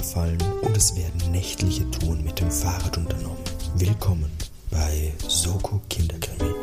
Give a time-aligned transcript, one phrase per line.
[0.00, 3.36] überfallen und es werden nächtliche Touren mit dem Fahrrad unternommen.
[3.76, 4.30] Willkommen
[4.70, 6.54] bei Soko Kinderkrimi.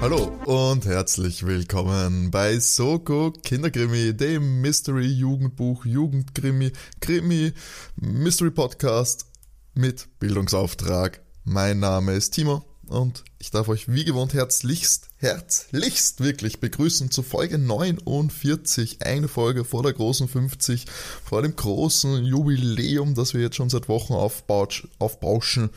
[0.00, 7.52] Hallo und herzlich willkommen bei Soko Kinderkrimi, dem Mystery Jugendbuch Jugendkrimi Krimi
[7.94, 9.26] Mystery Podcast
[9.74, 11.20] mit Bildungsauftrag.
[11.44, 17.22] Mein Name ist Timo und ich darf euch wie gewohnt herzlichst, herzlichst wirklich begrüßen zu
[17.22, 20.86] Folge 49, eine Folge vor der großen 50,
[21.24, 25.70] vor dem großen Jubiläum, das wir jetzt schon seit Wochen aufbauschen.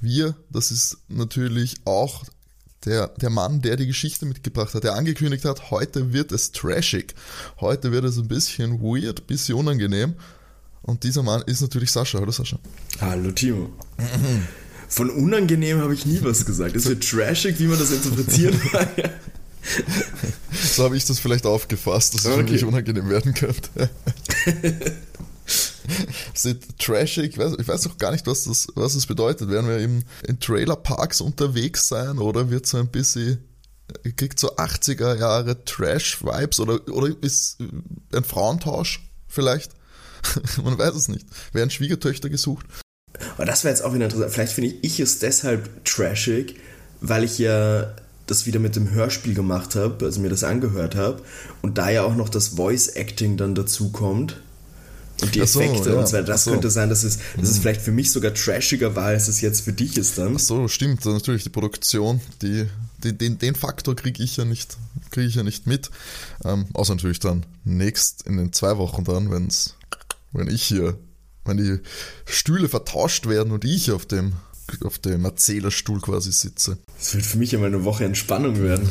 [0.00, 2.24] Wir, das ist natürlich auch
[2.84, 7.14] der, der Mann, der die Geschichte mitgebracht hat, der angekündigt hat, heute wird es trashig.
[7.60, 10.14] Heute wird es ein bisschen weird, ein bisschen unangenehm.
[10.82, 12.18] Und dieser Mann ist natürlich Sascha.
[12.18, 12.58] Hallo Sascha.
[13.00, 13.70] Hallo Timo.
[14.90, 16.74] Von unangenehm habe ich nie was gesagt.
[16.74, 18.88] Es wird trashig, wie man das interpretieren kann.
[20.52, 22.50] so habe ich das vielleicht aufgefasst, dass es okay.
[22.50, 23.88] mich unangenehm werden könnte.
[26.34, 29.48] sind trashig, ich weiß, ich weiß noch gar nicht, was das, was das bedeutet.
[29.48, 33.44] Werden wir eben in Trailerparks unterwegs sein oder wird so ein bisschen,
[34.16, 39.70] kriegt so 80er Jahre Trash-Vibes oder, oder ist ein Frauentausch vielleicht?
[40.64, 41.26] Man weiß es nicht.
[41.52, 42.66] Werden Schwiegertöchter gesucht?
[43.40, 44.32] Aber das wäre jetzt auch wieder interessant.
[44.34, 46.56] Vielleicht finde ich es deshalb trashig,
[47.00, 47.90] weil ich ja
[48.26, 51.22] das wieder mit dem Hörspiel gemacht habe, also mir das angehört habe
[51.62, 54.42] und da ja auch noch das Voice Acting dann dazu kommt
[55.22, 55.96] und die so, Effekte ja.
[55.96, 56.26] und so weiter.
[56.26, 56.50] Das so.
[56.50, 57.60] könnte sein, dass es, dass es mhm.
[57.62, 60.34] vielleicht für mich sogar trashiger war, als es jetzt für dich ist dann.
[60.36, 61.02] Ach so, stimmt.
[61.06, 62.66] Natürlich die Produktion, die,
[63.02, 64.76] die den, den Faktor kriege ich ja nicht,
[65.12, 65.90] kriege ich ja nicht mit.
[66.44, 69.76] Ähm, außer natürlich dann nächst in den zwei Wochen dann, wenn's,
[70.30, 70.98] wenn ich hier,
[71.50, 71.78] wenn die
[72.24, 74.32] Stühle vertauscht werden und ich auf dem
[74.84, 76.78] auf dem Erzählerstuhl quasi sitze.
[76.96, 78.88] Das wird für mich immer eine Woche Entspannung werden.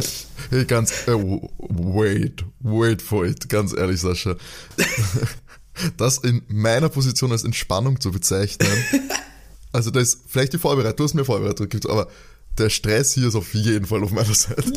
[0.66, 4.34] ganz, äh, wait, wait for it, ganz ehrlich, Sascha
[5.96, 8.68] das in meiner Position als Entspannung zu bezeichnen.
[9.74, 12.06] Also da ist vielleicht die Vorbereitung, du hast mir vorbereitet, aber
[12.58, 14.70] der Stress hier ist auf jeden Fall auf meiner Seite.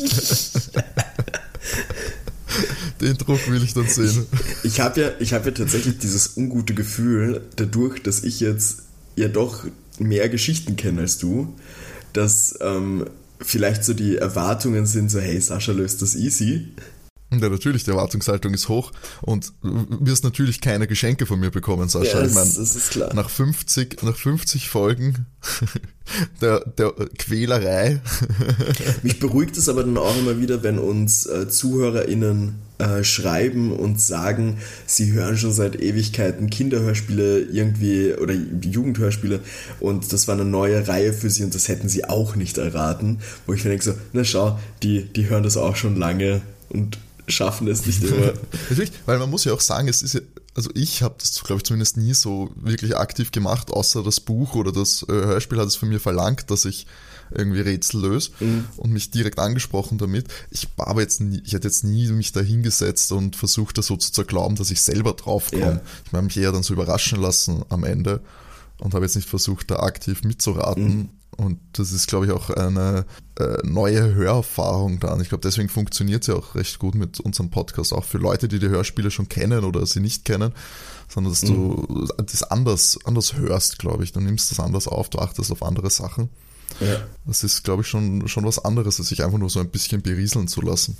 [3.00, 4.26] Den Druck will ich dann sehen.
[4.62, 8.82] Ich, ich habe ja, hab ja tatsächlich dieses ungute Gefühl, dadurch, dass ich jetzt
[9.16, 9.64] ja doch
[9.98, 11.54] mehr Geschichten kenne als du,
[12.12, 13.06] dass ähm,
[13.40, 16.68] vielleicht so die Erwartungen sind so, hey, Sascha löst das easy.
[17.32, 21.88] Ja, natürlich, die Erwartungshaltung ist hoch und du wirst natürlich keine Geschenke von mir bekommen,
[21.88, 22.18] Sascha.
[22.18, 23.12] Ja, das, ich mein, das ist klar.
[23.14, 25.26] Nach 50, nach 50 Folgen
[26.40, 28.00] der, der Quälerei.
[29.02, 34.00] Mich beruhigt es aber dann auch immer wieder, wenn uns äh, ZuhörerInnen äh, schreiben und
[34.00, 39.40] sagen, sie hören schon seit Ewigkeiten Kinderhörspiele irgendwie oder Jugendhörspiele
[39.80, 43.18] und das war eine neue Reihe für sie und das hätten sie auch nicht erraten.
[43.46, 46.98] Wo ich mir denke so, na schau, die, die hören das auch schon lange und
[47.28, 48.32] schaffen es nicht immer.
[48.70, 50.20] Natürlich, weil man muss ja auch sagen, es ist ja,
[50.54, 54.54] also ich habe das, glaube ich, zumindest nie so wirklich aktiv gemacht, außer das Buch
[54.54, 56.86] oder das äh, Hörspiel hat es von mir verlangt, dass ich
[57.34, 58.66] irgendwie Rätsel löse mhm.
[58.76, 60.28] und mich direkt angesprochen damit.
[60.50, 63.86] Ich war aber jetzt nie, ich hätte jetzt nie mich da hingesetzt und versucht, das
[63.86, 65.60] so zu glauben, dass ich selber drauf komme.
[65.60, 65.80] Ja.
[66.04, 68.20] Ich meine, mich eher dann so überraschen lassen am Ende
[68.78, 70.84] und habe jetzt nicht versucht, da aktiv mitzuraten.
[70.84, 71.08] Mhm.
[71.36, 73.04] Und das ist, glaube ich, auch eine
[73.38, 75.20] äh, neue Hörerfahrung dann.
[75.20, 78.58] Ich glaube, deswegen funktioniert sie auch recht gut mit unserem Podcast, auch für Leute, die
[78.58, 80.52] die Hörspiele schon kennen oder sie nicht kennen,
[81.08, 81.48] sondern dass mhm.
[81.54, 84.12] du das anders, anders hörst, glaube ich.
[84.12, 86.30] Du nimmst das anders auf, du achtest auf andere Sachen.
[86.80, 87.06] Ja.
[87.26, 90.02] Das ist, glaube ich, schon, schon was anderes, als sich einfach nur so ein bisschen
[90.02, 90.96] berieseln zu lassen.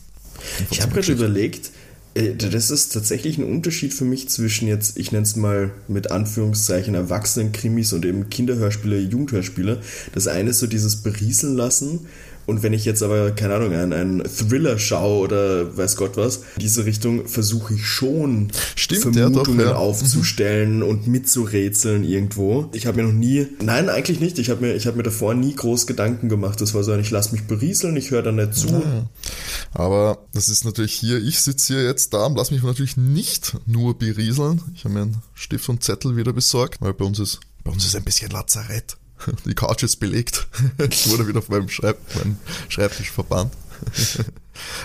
[0.70, 1.70] Ich habe gerade überlegt,
[2.16, 6.94] das ist tatsächlich ein Unterschied für mich zwischen jetzt, ich nenne es mal mit Anführungszeichen
[6.94, 9.80] Erwachsenen-Krimis und eben Kinderhörspiele, Jugendhörspiele.
[10.14, 12.06] Das eine ist so dieses Berieseln lassen
[12.46, 16.36] und wenn ich jetzt aber, keine Ahnung, einen, einen Thriller schaue oder weiß Gott was,
[16.36, 19.76] in diese Richtung versuche ich schon Stimmt, Vermutungen ja, doch, ja.
[19.76, 22.70] aufzustellen und mitzurätseln irgendwo.
[22.72, 24.38] Ich habe mir noch nie, nein, eigentlich nicht.
[24.38, 26.60] Ich habe mir, hab mir davor nie groß Gedanken gemacht.
[26.60, 28.68] Das war so ein, ich lasse mich berieseln, ich höre da nicht zu.
[28.68, 29.06] Ja.
[29.74, 33.56] Aber das ist natürlich hier, ich sitze hier jetzt da und lasse mich natürlich nicht
[33.66, 34.62] nur berieseln.
[34.74, 37.84] Ich habe mir einen Stift und Zettel wieder besorgt, weil bei uns ist, bei uns
[37.84, 38.96] ist ein bisschen Lazarett.
[39.44, 40.46] Die Couch ist belegt.
[40.90, 42.36] Ich wurde wieder auf meinem, Schreib meinem
[42.68, 43.52] Schreibtisch verbannt.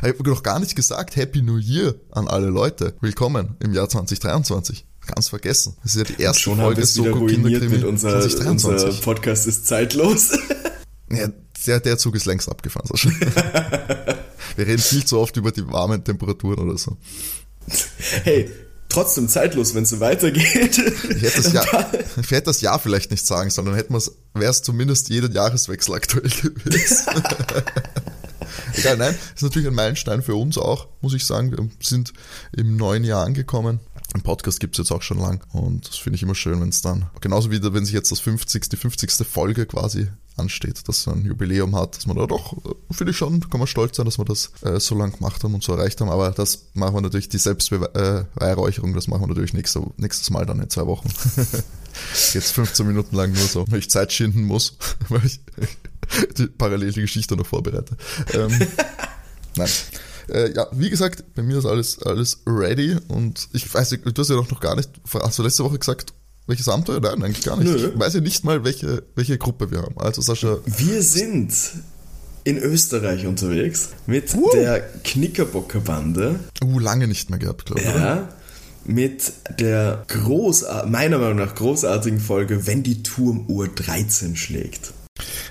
[0.01, 2.93] Ich habe noch gar nicht gesagt, Happy New Year an alle Leute.
[2.99, 4.85] Willkommen im Jahr 2023.
[5.07, 5.77] Ganz vergessen.
[5.81, 8.89] Das ist ja die erste schon Folge Soko Kinderkrimi mit unser, 2023.
[8.89, 10.31] Unser Podcast ist zeitlos.
[11.09, 11.29] Ja,
[11.65, 12.89] der, der Zug ist längst abgefahren.
[14.57, 16.97] Wir reden viel zu oft über die warmen Temperaturen oder so.
[18.23, 18.51] Hey,
[18.91, 20.77] trotzdem zeitlos, wenn es so weitergeht.
[20.77, 21.91] Ich hätte, das Jahr,
[22.21, 23.93] ich hätte das Jahr vielleicht nicht sagen sollen, dann hätten
[24.33, 27.07] wäre es zumindest jeden Jahreswechsel aktuell gewesen.
[28.73, 31.51] Egal, nein, ist natürlich ein Meilenstein für uns auch, muss ich sagen.
[31.51, 32.13] Wir sind
[32.55, 33.79] im neuen Jahr angekommen.
[34.13, 36.69] Ein Podcast gibt es jetzt auch schon lang und das finde ich immer schön, wenn
[36.69, 39.25] es dann, genauso wie wenn sich jetzt das 50, die 50.
[39.25, 40.09] Folge quasi
[40.41, 43.59] ansteht, dass so ein Jubiläum hat, dass man da doch, äh, finde ich schon, kann
[43.59, 46.09] man stolz sein, dass wir das äh, so lang gemacht haben und so erreicht haben.
[46.09, 50.59] Aber das machen wir natürlich, die Selbstbeweihräucherung, das machen wir natürlich nächste, nächstes Mal dann
[50.59, 51.09] in zwei Wochen.
[52.33, 54.77] Jetzt 15 Minuten lang nur so, weil ich Zeit schinden muss,
[55.09, 55.39] weil ich
[56.37, 57.95] die, parallel die Geschichte noch vorbereite.
[58.33, 58.51] Ähm,
[59.55, 59.69] nein.
[60.29, 64.29] Äh, ja, wie gesagt, bei mir ist alles, alles ready und ich weiß, du hast
[64.29, 66.13] ja noch gar nicht, hast du letzte Woche gesagt,
[66.47, 66.99] welches Abenteuer?
[66.99, 67.71] Nein, eigentlich gar nicht.
[67.71, 67.91] Nö.
[67.93, 69.97] Ich weiß ja nicht mal, welche, welche Gruppe wir haben.
[69.97, 70.57] Also Sascha.
[70.65, 71.53] Wir sind
[72.43, 74.49] in Österreich unterwegs mit uh.
[74.53, 76.39] der Knickerbocker Bande.
[76.63, 77.87] Uh, lange nicht mehr gehabt, glaube ich.
[77.87, 78.29] Ja.
[78.83, 80.05] Mit der
[80.87, 84.93] meiner Meinung nach großartigen Folge, wenn die Turmuhr 13 schlägt.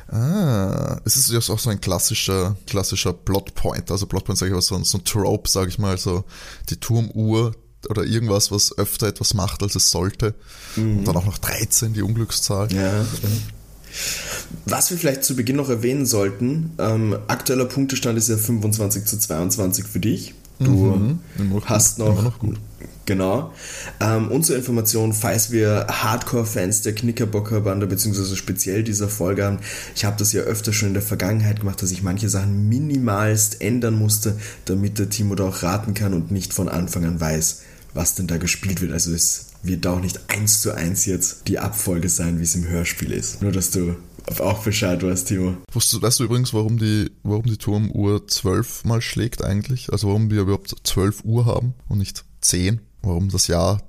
[0.09, 3.91] Ah, es ist ja auch so ein klassischer, klassischer Plotpoint.
[3.93, 6.25] Also Plotpoint sage ich mal, so, so ein Trope, sage ich mal, so
[6.69, 7.55] die Turmuhr
[7.89, 10.35] oder irgendwas, was öfter etwas macht, als es sollte.
[10.77, 10.99] Mhm.
[10.99, 12.73] Und dann auch noch 13, die Unglückszahl.
[12.73, 13.05] Ja.
[14.67, 19.19] Was wir vielleicht zu Beginn noch erwähnen sollten, ähm, aktueller Punktestand ist ja 25 zu
[19.19, 20.35] 22 für dich.
[20.59, 21.21] Du mhm.
[21.65, 22.39] hast noch, noch
[23.07, 23.53] Genau.
[23.99, 29.59] Ähm, und zur Information, falls wir Hardcore-Fans der Knickerbocker Bande beziehungsweise speziell dieser Folge haben,
[29.97, 33.63] ich habe das ja öfter schon in der Vergangenheit gemacht, dass ich manche Sachen minimalst
[33.63, 34.37] ändern musste,
[34.67, 37.63] damit der Timo da auch raten kann und nicht von Anfang an weiß,
[37.95, 38.93] was denn da gespielt wird.
[38.93, 42.55] Also es wird da auch nicht eins zu eins jetzt die Abfolge sein, wie es
[42.55, 43.43] im Hörspiel ist.
[43.43, 43.97] Nur, dass du
[44.39, 45.57] auch Bescheid weißt, Timo.
[45.73, 49.93] Weißt du, weißt du übrigens, warum die, warum die Turmuhr zwölf mal schlägt eigentlich?
[49.93, 52.81] Also warum wir überhaupt zwölf Uhr haben und nicht zehn?
[53.03, 53.81] Warum das Jahr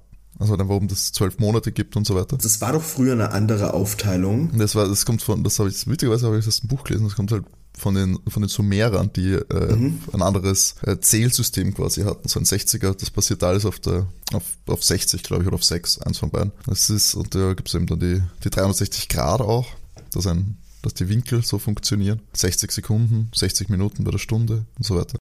[0.41, 2.35] also dann, warum das zwölf Monate gibt und so weiter.
[2.35, 4.57] Das war doch früher eine andere Aufteilung.
[4.57, 7.03] Das war, das kommt von, das habe ich, witzigerweise habe ich das im Buch gelesen,
[7.03, 7.45] das kommt halt
[7.77, 9.99] von den, von den Sumerern, die äh, mhm.
[10.13, 14.43] ein anderes äh, Zählsystem quasi hatten, so ein 60er, das basiert alles auf der, auf,
[14.67, 16.51] auf 60, glaube ich, oder auf 6, eins von beiden.
[16.65, 19.67] Das ist, und da gibt es eben dann die, die 360 Grad auch,
[20.13, 22.21] das ein, dass die Winkel so funktionieren.
[22.33, 25.17] 60 Sekunden, 60 Minuten bei der Stunde und so weiter.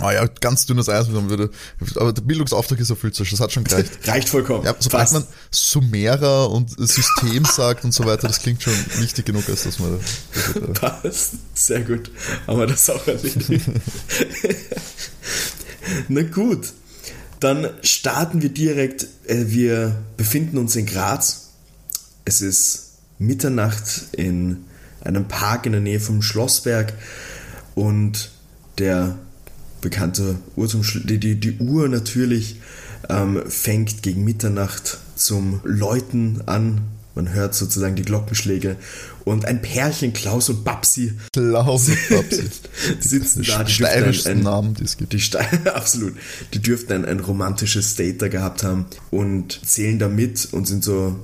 [0.00, 1.50] Ah ja, ganz dünnes Eis würde.
[1.96, 3.92] Aber der Bildungsauftrag ist erfüllt, das hat schon gereicht.
[4.08, 4.64] Reicht vollkommen.
[4.64, 9.48] Ja, sobald man Sumerer und System sagt und so weiter, das klingt schon wichtig genug,
[9.48, 10.00] als dass man.
[10.74, 11.34] Passt.
[11.54, 12.10] Sehr gut.
[12.46, 13.66] Haben wir das auch erledigt.
[16.08, 16.72] Na gut.
[17.38, 19.06] Dann starten wir direkt.
[19.26, 21.50] Äh, wir befinden uns in Graz.
[22.24, 24.64] Es ist Mitternacht in
[25.02, 26.94] einem Park in der Nähe vom Schlossberg
[27.74, 28.30] und
[28.78, 29.18] der
[29.84, 32.56] bekannte Uhr zum Sch die, die, die Uhr natürlich
[33.08, 36.80] ähm, fängt gegen Mitternacht zum Läuten an.
[37.14, 38.76] Man hört sozusagen die Glockenschläge
[39.24, 41.12] und ein Pärchen, Klaus und Babsi.
[41.32, 42.44] Klaus und Babsi.
[43.02, 45.12] die sitzen die da, die dürften ein, Namen, die es gibt.
[45.12, 45.22] Die
[45.68, 46.14] absolut.
[46.54, 50.82] Die dürften ein, ein romantisches Date da gehabt haben und zählen da mit und sind
[50.82, 51.14] so,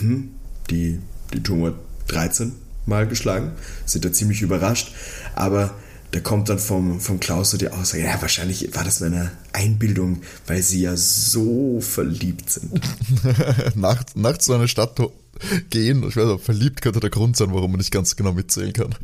[0.00, 0.30] hm,
[0.70, 0.98] die,
[1.32, 1.72] die Turm
[2.08, 2.52] 13
[2.84, 3.52] mal geschlagen,
[3.86, 4.92] sind da ziemlich überrascht,
[5.34, 5.74] aber
[6.10, 10.22] da kommt dann vom, vom Klaus so die Aussage, ja, wahrscheinlich war das meine Einbildung,
[10.46, 12.80] weil sie ja so verliebt sind.
[13.74, 14.98] nachts, nachts zu einer Stadt
[15.70, 18.72] gehen, ich weiß nicht, verliebt könnte der Grund sein, warum man nicht ganz genau mitzählen
[18.72, 18.94] kann.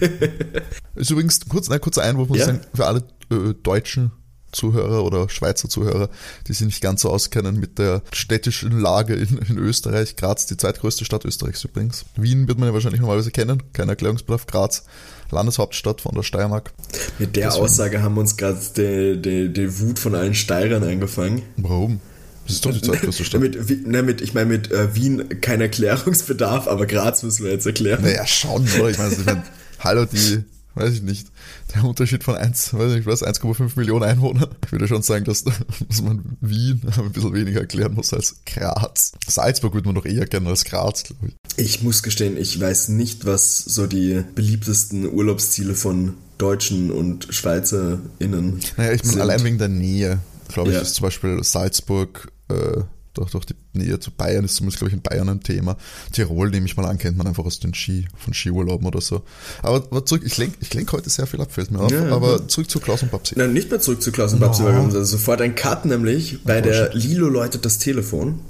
[0.94, 2.46] ist übrigens kurz, ein kurzer Einwurf, muss ja?
[2.46, 4.10] sagen, für alle äh, Deutschen
[4.54, 6.08] Zuhörer oder Schweizer Zuhörer,
[6.46, 10.16] die sich nicht ganz so auskennen mit der städtischen Lage in, in Österreich.
[10.16, 12.04] Graz, die zweitgrößte Stadt Österreichs übrigens.
[12.16, 14.46] Wien wird man ja wahrscheinlich normalerweise kennen, kein Erklärungsbedarf.
[14.46, 14.84] Graz,
[15.30, 16.72] Landeshauptstadt von der Steiermark.
[17.18, 17.64] Mit der Deswegen.
[17.64, 21.42] Aussage haben wir uns gerade die, die, die Wut von allen Steirern eingefangen.
[21.56, 22.00] Warum?
[22.46, 23.40] Das ist doch die zweitgrößte Stadt.
[23.40, 27.66] mit, ne, mit, ich meine, mit äh, Wien kein Erklärungsbedarf, aber Graz müssen wir jetzt
[27.66, 28.02] erklären.
[28.02, 28.90] Naja, schon, oder?
[28.90, 29.42] Ich meine, ich mein,
[29.80, 31.28] hallo, die, weiß ich nicht,
[31.74, 34.48] der Unterschied von 1, weiß ich was, 1,5 Millionen Einwohner.
[34.64, 39.12] Ich würde schon sagen, dass, dass man Wien ein bisschen weniger erklären muss als Graz.
[39.26, 41.34] Salzburg würde man doch eher kennen als Graz, glaube ich.
[41.56, 48.60] Ich muss gestehen, ich weiß nicht, was so die beliebtesten Urlaubsziele von Deutschen und SchweizerInnen
[48.76, 50.82] Naja, ich meine, allein wegen der Nähe, glaube ich, ja.
[50.82, 52.82] ist zum Beispiel Salzburg, äh,
[53.14, 55.76] durch, durch die Nähe zu Bayern ist zumindest, glaube ich, in Bayern ein Thema.
[56.12, 59.22] Tirol, nehme ich mal an, kennt man einfach aus den Ski, von Skiurlauben oder so.
[59.62, 61.90] Aber, aber zurück, ich lenke ich lenk heute sehr viel ab, fällt mir auf.
[61.90, 62.48] Ja, aber ja.
[62.48, 63.34] zurück zu Klaus und Babsi.
[63.36, 64.68] Nein, nicht mehr zurück zu Klaus und Babsi, no.
[64.68, 68.40] weil wir haben also sofort ein Cut, nämlich bei der Lilo läutet das Telefon.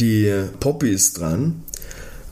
[0.00, 1.62] Die Poppy ist dran.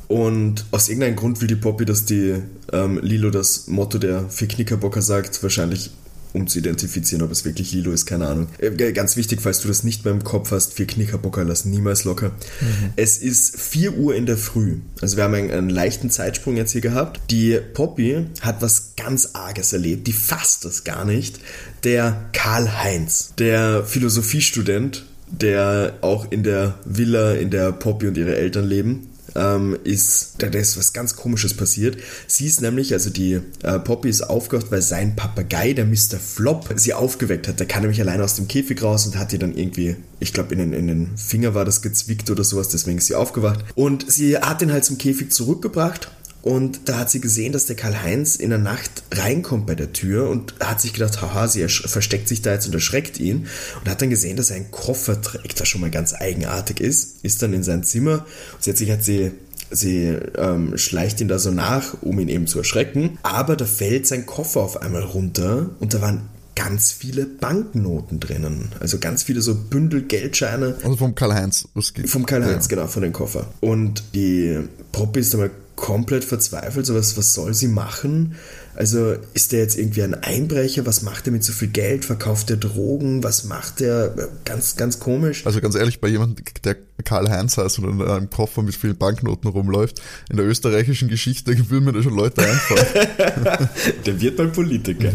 [0.08, 2.34] Und aus irgendeinem Grund will die Poppy, dass die
[2.70, 5.90] ähm, Lilo das Motto der vier Knickerbocker sagt, wahrscheinlich
[6.32, 8.48] um zu identifizieren, ob es wirklich Lilo ist, keine Ahnung.
[8.58, 12.04] Äh, ganz wichtig, falls du das nicht mehr im Kopf hast, vier Knickerbocker lassen niemals
[12.04, 12.28] locker.
[12.60, 12.92] Mhm.
[12.96, 14.78] Es ist 4 Uhr in der Früh.
[15.00, 17.20] Also wir haben einen, einen, leichten Zeitsprung jetzt hier gehabt.
[17.30, 21.40] Die Poppy hat was ganz Arges erlebt, die fasst das gar nicht.
[21.84, 28.66] Der Karl-Heinz, der Philosophiestudent, der auch in der Villa, in der Poppy und ihre Eltern
[28.66, 31.96] leben, ähm, ist, da ist was ganz Komisches passiert.
[32.26, 36.18] Sie ist nämlich, also die äh, Poppy ist aufgewacht, weil sein Papagei, der Mr.
[36.18, 37.60] Flop, sie aufgeweckt hat.
[37.60, 40.54] Der kam nämlich alleine aus dem Käfig raus und hat ihr dann irgendwie, ich glaube,
[40.54, 43.64] in den, in den Finger war das gezwickt oder sowas, deswegen ist sie aufgewacht.
[43.74, 46.10] Und sie hat ihn halt zum Käfig zurückgebracht
[46.42, 50.28] und da hat sie gesehen, dass der Karl-Heinz in der Nacht reinkommt bei der Tür
[50.28, 53.46] und hat sich gedacht, haha, sie versteckt sich da jetzt und erschreckt ihn.
[53.80, 57.24] Und hat dann gesehen, dass er einen Koffer trägt, was schon mal ganz eigenartig ist.
[57.24, 59.32] Ist dann in sein Zimmer und plötzlich hat sie
[59.70, 63.18] sie ähm, schleicht ihn da so nach, um ihn eben zu erschrecken.
[63.22, 68.72] Aber da fällt sein Koffer auf einmal runter und da waren ganz viele Banknoten drinnen.
[68.80, 70.76] Also ganz viele so Bündel Geldscheine.
[70.82, 71.68] Also vom Karl-Heinz.
[72.04, 72.76] Vom Karl-Heinz, ja.
[72.76, 73.46] genau, von den Koffer.
[73.60, 74.58] Und die
[74.92, 76.86] Poppy ist einmal komplett verzweifelt.
[76.86, 78.36] So was, was soll sie machen?
[78.74, 80.86] Also ist der jetzt irgendwie ein Einbrecher?
[80.86, 82.04] Was macht er mit so viel Geld?
[82.04, 83.22] Verkauft er Drogen?
[83.22, 84.30] Was macht er?
[84.44, 85.44] Ganz, ganz komisch.
[85.44, 89.50] Also ganz ehrlich, bei jemandem, der Karl-Heinz heißt und in einem Koffer mit vielen Banknoten
[89.50, 90.00] rumläuft,
[90.30, 93.68] in der österreichischen Geschichte würden mir da schon Leute einfallen.
[94.06, 95.12] der wird mal Politiker.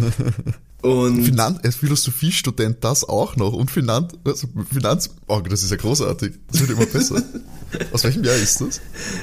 [0.81, 3.53] Und Finanz, er ist Philosophiestudent, das auch noch.
[3.53, 6.33] Und Finanz, also Finanz, oh, das ist ja großartig.
[6.51, 7.23] Das wird immer besser.
[7.91, 8.79] Aus welchem Jahr ist das?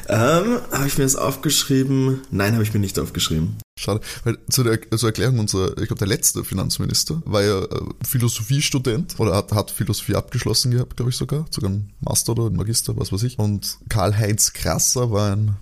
[0.08, 2.22] Ähm, habe ich mir das aufgeschrieben?
[2.30, 3.56] Nein, habe ich mir nicht aufgeschrieben.
[3.76, 9.18] Schade, weil zur, zur Erklärung unser, ich glaube, der letzte Finanzminister war ja äh, Philosophiestudent
[9.18, 12.96] oder hat, hat Philosophie abgeschlossen gehabt, glaube ich sogar, sogar ein Master oder ein Magister,
[12.96, 13.38] was weiß ich.
[13.38, 15.56] Und Karl-Heinz Krasser war ein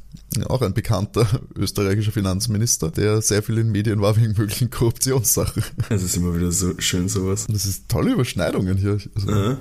[0.48, 1.26] auch ein bekannter
[1.56, 5.62] österreichischer Finanzminister, der sehr viel in Medien war wegen möglichen Korruptionssachen.
[5.88, 7.46] Das ist immer wieder so schön sowas.
[7.48, 8.98] Das ist tolle Überschneidungen hier.
[9.14, 9.56] Also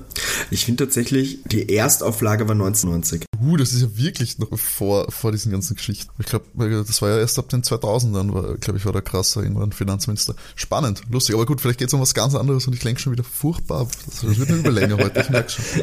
[0.49, 3.25] ich finde tatsächlich, die Erstauflage war 1990.
[3.43, 6.11] Uh, das ist ja wirklich noch vor, vor diesen ganzen Geschichten.
[6.19, 6.45] Ich glaube,
[6.87, 10.35] das war ja erst ab den 2000ern, glaube ich, war der krasser irgendwann Finanzminister.
[10.55, 13.13] Spannend, lustig, aber gut, vielleicht geht es um was ganz anderes und ich lenke schon
[13.13, 13.91] wieder furchtbar ab.
[14.05, 15.65] Das wird eine Überlänge heute, ich merke schon.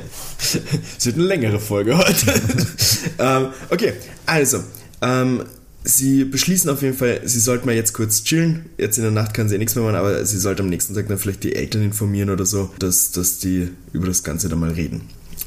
[0.98, 2.32] Es wird eine längere Folge heute.
[3.18, 3.94] ähm, okay,
[4.26, 4.57] also,
[5.02, 5.44] ähm,
[5.84, 8.66] sie beschließen auf jeden Fall, sie sollte mal jetzt kurz chillen.
[8.76, 10.94] Jetzt in der Nacht kann sie eh nichts mehr machen, aber sie sollte am nächsten
[10.94, 14.60] Tag dann vielleicht die Eltern informieren oder so, dass, dass die über das Ganze dann
[14.60, 15.02] mal reden.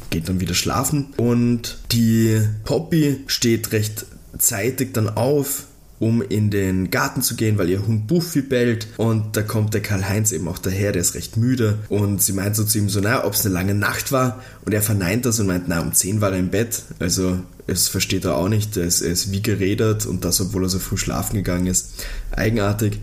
[0.09, 4.05] Geht dann wieder schlafen und die Poppy steht recht
[4.37, 5.65] zeitig dann auf,
[6.01, 8.87] um in den Garten zu gehen, weil ihr Hund Buffy bellt.
[8.97, 11.77] Und da kommt der Karl-Heinz eben auch daher, der ist recht müde.
[11.89, 14.41] Und sie meint so zu ihm so, na, ob es eine lange Nacht war.
[14.65, 16.81] Und er verneint das und meint, na, um 10 war er im Bett.
[16.97, 18.75] Also, es versteht er auch nicht.
[18.77, 22.03] Er ist, er ist wie geredet und das, obwohl er so früh schlafen gegangen ist.
[22.31, 22.99] Eigenartig.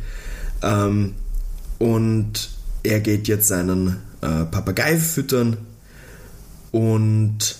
[0.64, 1.14] Ähm,
[1.78, 2.50] und
[2.82, 5.56] er geht jetzt seinen äh, Papagei füttern
[6.72, 7.58] und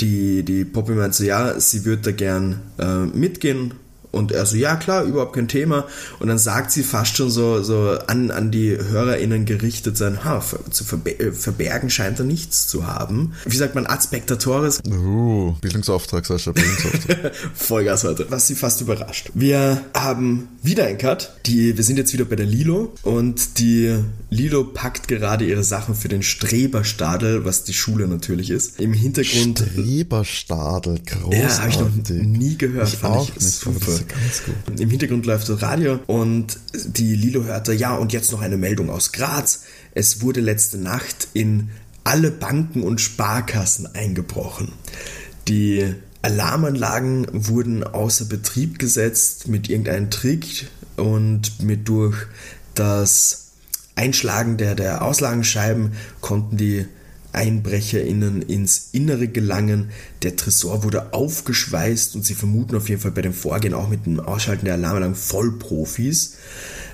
[0.00, 3.74] die, die Poppy meint so, ja, sie würde da gern äh, mitgehen
[4.14, 5.86] und er so, ja klar, überhaupt kein Thema.
[6.18, 10.42] Und dann sagt sie fast schon so, so an, an die HörerInnen gerichtet sein, ha,
[10.70, 13.32] zu verbe äh, verbergen scheint er nichts zu haben.
[13.44, 14.04] Wie sagt man, ad?
[14.86, 17.32] Uh, Bildungsauftrag, Sascha, Bildungsauftrag.
[17.54, 18.26] Vollgas heute.
[18.30, 19.30] Was sie fast überrascht.
[19.34, 21.34] Wir haben wieder ein Cut.
[21.46, 23.96] Die, wir sind jetzt wieder bei der Lilo und die
[24.30, 28.80] Lilo packt gerade ihre Sachen für den Streberstadel, was die Schule natürlich ist.
[28.80, 29.58] Im Hintergrund.
[29.58, 31.38] Streberstadel, großartig.
[31.40, 32.88] Ja, habe ich noch nie gehört.
[32.88, 34.80] Ich fand auch ich nicht, super ganz gut.
[34.80, 38.90] Im Hintergrund läuft das Radio und die Lilo hörte, ja, und jetzt noch eine Meldung
[38.90, 39.64] aus Graz.
[39.94, 41.70] Es wurde letzte Nacht in
[42.04, 44.72] alle Banken und Sparkassen eingebrochen.
[45.48, 52.26] Die Alarmanlagen wurden außer Betrieb gesetzt mit irgendeinem Trick und mit durch
[52.74, 53.52] das
[53.94, 56.86] Einschlagen der, der Auslagenscheiben konnten die
[57.34, 59.90] EinbrecherInnen ins Innere gelangen.
[60.22, 64.06] Der Tresor wurde aufgeschweißt und sie vermuten auf jeden Fall bei dem Vorgehen auch mit
[64.06, 66.36] dem Ausschalten der Alarmanlagen Vollprofis.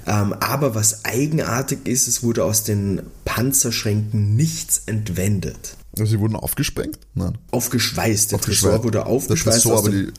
[0.07, 5.77] Ähm, aber was eigenartig ist, es wurde aus den Panzerschränken nichts entwendet.
[5.99, 6.99] Also sie wurden aufgesprengt?
[7.15, 7.39] Nein.
[7.51, 8.33] Aufgeschweißt.
[8.33, 8.63] Der aufgeschweißt.
[8.63, 9.65] Tresor wurde aufgeschweißt.
[9.65, 10.13] Der Tresor, aber die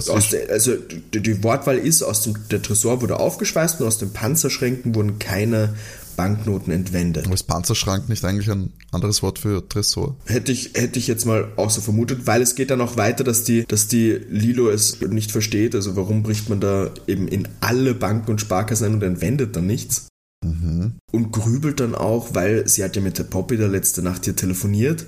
[0.00, 4.12] der, also die, die, Wortwahl ist, aus dem, der Tresor wurde aufgeschweißt und aus den
[4.12, 5.74] Panzerschränken wurden keine
[6.22, 7.26] Banknoten entwendet.
[7.26, 10.16] ist Panzerschrank nicht eigentlich ein anderes Wort für Tresor?
[10.26, 13.24] Hätte ich, hätte ich jetzt mal auch so vermutet, weil es geht dann auch weiter,
[13.24, 15.74] dass die, dass die Lilo es nicht versteht.
[15.74, 19.66] Also warum bricht man da eben in alle Banken und Sparkassen ein und entwendet dann
[19.66, 20.06] nichts?
[20.44, 20.94] Mhm.
[21.10, 24.36] Und grübelt dann auch, weil sie hat ja mit der Poppy der letzte Nacht hier
[24.36, 25.06] telefoniert.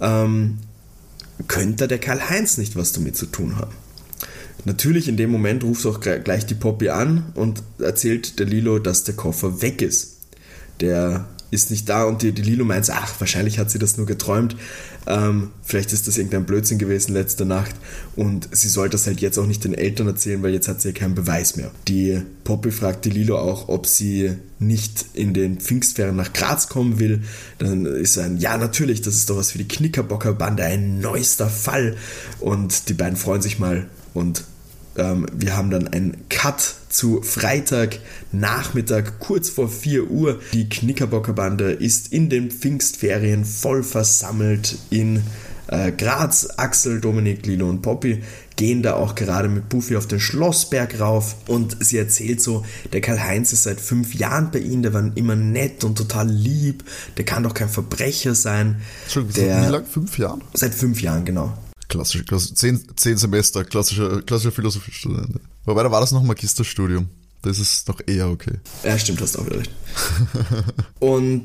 [0.00, 0.58] Ähm,
[1.48, 3.72] könnte der Karl-Heinz nicht was damit zu tun haben?
[4.64, 9.04] Natürlich in dem Moment ruft auch gleich die Poppy an und erzählt der Lilo, dass
[9.04, 10.13] der Koffer weg ist.
[10.80, 14.06] Der ist nicht da und die, die Lilo meint, ach, wahrscheinlich hat sie das nur
[14.06, 14.56] geträumt.
[15.06, 17.74] Ähm, vielleicht ist das irgendein Blödsinn gewesen letzte Nacht
[18.16, 20.88] und sie soll das halt jetzt auch nicht den Eltern erzählen, weil jetzt hat sie
[20.88, 21.70] ja keinen Beweis mehr.
[21.86, 26.98] Die Poppy fragt die Lilo auch, ob sie nicht in den Pfingstferien nach Graz kommen
[26.98, 27.22] will.
[27.58, 31.96] Dann ist ein, ja natürlich, das ist doch was für die Knickerbocker-Bande, ein neuester Fall.
[32.40, 34.44] Und die beiden freuen sich mal und
[34.96, 37.98] ähm, wir haben dann einen Cut zu Freitag
[38.32, 40.40] Nachmittag, kurz vor 4 Uhr.
[40.52, 45.22] Die Knickerbocker Bande ist in den Pfingstferien voll versammelt in
[45.68, 46.48] äh, Graz.
[46.56, 48.22] Axel, Dominik, Lilo und Poppy
[48.56, 53.00] gehen da auch gerade mit Buffy auf den Schlossberg rauf und sie erzählt so, der
[53.00, 56.84] Karl-Heinz ist seit fünf Jahren bei ihnen, der war immer nett und total lieb,
[57.16, 58.76] der kann doch kein Verbrecher sein.
[59.04, 59.86] Entschuldigung, der, wie lange?
[59.86, 60.42] Fünf Jahren?
[60.52, 61.52] Seit fünf Jahren, genau.
[61.94, 65.40] Klassische, klassische zehn, zehn Semester, klassischer, klassischer Philosophiestudent.
[65.64, 67.08] Wobei, da war das noch ein Magisterstudium.
[67.42, 68.58] Das ist noch eher okay.
[68.82, 69.70] Ja, stimmt, hast auch wieder recht.
[70.98, 71.44] und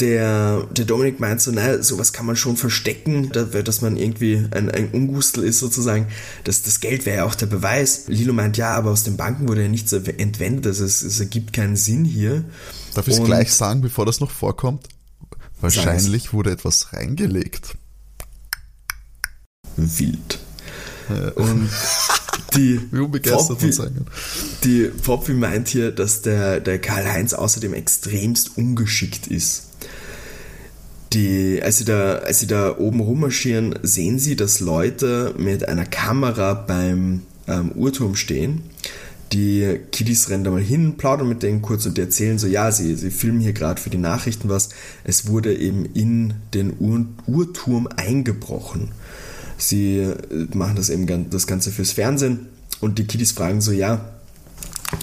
[0.00, 4.70] der, der Dominik meint so, naja, sowas kann man schon verstecken, dass man irgendwie ein,
[4.70, 6.06] ein Ungustel ist sozusagen.
[6.44, 8.04] Das, das Geld wäre ja auch der Beweis.
[8.06, 11.52] Lilo meint, ja, aber aus den Banken wurde ja nichts entwendet, also es, es ergibt
[11.52, 12.44] keinen Sinn hier.
[12.94, 14.88] Darf ich es gleich sagen, bevor das noch vorkommt?
[15.60, 17.76] Wahrscheinlich wurde etwas reingelegt
[19.76, 20.38] wild.
[21.08, 21.30] Ja.
[21.32, 21.68] Und
[22.54, 23.70] die Poppy,
[24.64, 29.64] die Poppy meint hier, dass der, der Karl-Heinz außerdem extremst ungeschickt ist.
[31.12, 35.86] Die, als, sie da, als sie da oben rummarschieren, sehen sie, dass Leute mit einer
[35.86, 38.62] Kamera beim ähm, Uhrturm stehen.
[39.32, 42.70] Die Kiddies rennen da mal hin, plaudern mit denen kurz und die erzählen so, ja,
[42.70, 44.68] sie, sie filmen hier gerade für die Nachrichten was.
[45.04, 48.92] Es wurde eben in den Uhr, Uhrturm eingebrochen.
[49.56, 50.16] Sie äh,
[50.54, 52.46] machen das eben das Ganze fürs Fernsehen
[52.80, 54.04] und die Kiddies fragen so, ja,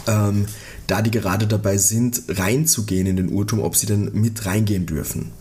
[0.08, 0.46] ähm,
[0.88, 5.32] da die gerade dabei sind, reinzugehen in den Uhrturm, ob sie denn mit reingehen dürfen.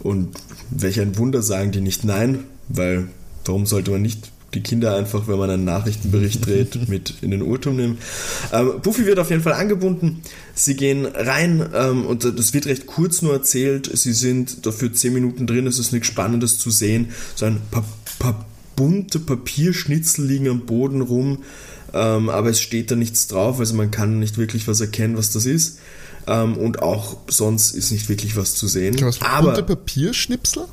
[0.00, 0.36] Und
[0.70, 3.08] welch ein Wunder sagen die nicht nein, weil
[3.44, 7.42] warum sollte man nicht die Kinder einfach, wenn man einen Nachrichtenbericht dreht, mit in den
[7.42, 7.98] Uhrturm nehmen.
[8.52, 10.22] Ähm, Buffy wird auf jeden Fall angebunden.
[10.54, 13.90] Sie gehen rein ähm, und das wird recht kurz nur erzählt.
[13.92, 15.66] Sie sind dafür zehn Minuten drin.
[15.66, 17.10] Es ist nichts Spannendes zu sehen.
[17.34, 17.84] So ein paar,
[18.18, 21.42] paar bunte Papierschnitzel liegen am Boden rum,
[21.92, 25.32] ähm, aber es steht da nichts drauf, also man kann nicht wirklich was erkennen, was
[25.32, 25.78] das ist.
[26.28, 28.96] Ähm, und auch sonst ist nicht wirklich was zu sehen.
[29.00, 30.66] Was, aber, bunte Papierschnipsel?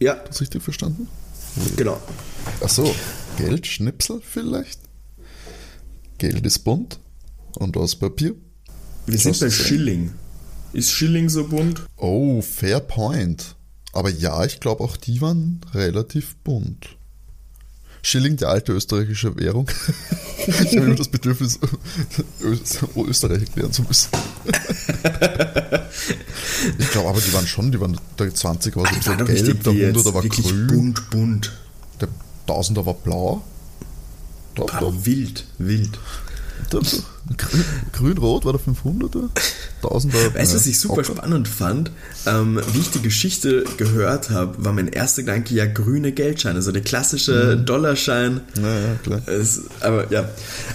[0.00, 0.14] Ja.
[0.26, 1.08] Das richtig verstanden?
[1.76, 2.00] Genau.
[2.62, 2.94] Ach so,
[3.36, 4.80] Geldschnipsel vielleicht?
[6.18, 6.98] Geld ist bunt
[7.58, 8.34] und aus Papier.
[9.06, 10.12] Wir sind bei Schilling.
[10.72, 11.82] Ist Schilling so bunt?
[11.96, 13.56] Oh, fair point.
[13.92, 16.96] Aber ja, ich glaube auch die waren relativ bunt.
[18.04, 19.66] Schilling, die alte österreichische Währung.
[20.46, 21.58] ich habe immer das Bedürfnis,
[22.96, 24.10] Österreich erklären zu müssen.
[26.78, 29.72] ich glaube aber, die waren schon, die waren, der 20 war so war gelb, der
[29.72, 30.66] 100er war grün.
[30.66, 31.52] bunt, bunt.
[31.98, 32.08] Der
[32.46, 33.42] 1000er war blau.
[34.54, 34.94] Doch, doch.
[35.06, 35.98] Wild, wild.
[37.92, 39.28] Grün-Rot war der 500er,
[39.82, 40.34] 1000er.
[40.34, 41.04] Weißt du, was ich super Hocker.
[41.04, 41.90] spannend fand?
[42.26, 46.72] Ähm, wie ich die Geschichte gehört habe, war mein erster Gedanke ja grüne Geldscheine, also
[46.72, 47.66] der klassische mhm.
[47.66, 48.40] Dollarschein.
[48.60, 49.28] Naja, klar.
[49.28, 50.28] Es, aber ja.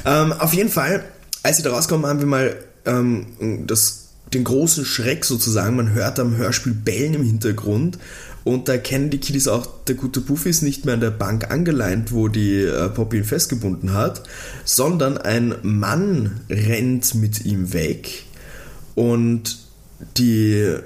[0.05, 1.03] Ähm, auf jeden Fall,
[1.43, 5.75] als sie da rauskommen, haben wir mal ähm, das, den großen Schreck sozusagen.
[5.75, 7.99] Man hört am Hörspiel Bellen im Hintergrund
[8.49, 11.51] und da kennen die Kiddies auch, der gute Buffy ist nicht mehr an der Bank
[11.51, 14.23] angeleint, wo die äh, Poppy ihn festgebunden hat,
[14.65, 18.23] sondern ein Mann rennt mit ihm weg.
[18.95, 19.59] Und
[20.17, 20.77] die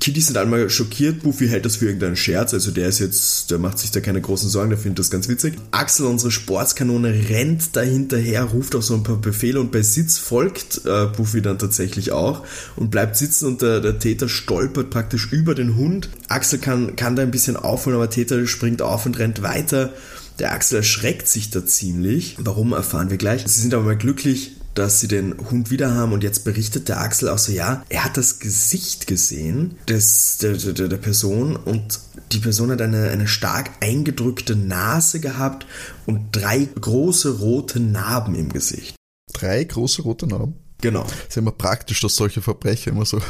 [0.00, 3.58] Kitty sind einmal schockiert, Buffy hält das für irgendeinen Scherz, also der ist jetzt, der
[3.58, 5.54] macht sich da keine großen Sorgen, der findet das ganz witzig.
[5.70, 10.18] Axel, unsere Sportskanone, rennt da hinterher, ruft auch so ein paar Befehle und bei Sitz
[10.18, 12.44] folgt äh, Buffy dann tatsächlich auch
[12.76, 16.08] und bleibt sitzen und der, der Täter stolpert praktisch über den Hund.
[16.28, 19.92] Axel kann, kann da ein bisschen aufholen, aber Täter springt auf und rennt weiter.
[20.38, 22.36] Der Axel erschreckt sich da ziemlich.
[22.38, 23.44] Warum erfahren wir gleich.
[23.46, 27.00] Sie sind aber mal glücklich, dass sie den Hund wieder haben und jetzt berichtet der
[27.00, 32.00] Axel auch so, ja, er hat das Gesicht gesehen des, der, der, der Person und
[32.32, 35.66] die Person hat eine, eine stark eingedrückte Nase gehabt
[36.06, 38.94] und drei große rote Narben im Gesicht.
[39.32, 40.54] Drei große rote Narben?
[40.80, 41.04] Genau.
[41.28, 43.20] ist ja immer praktisch, dass solche Verbrecher immer so,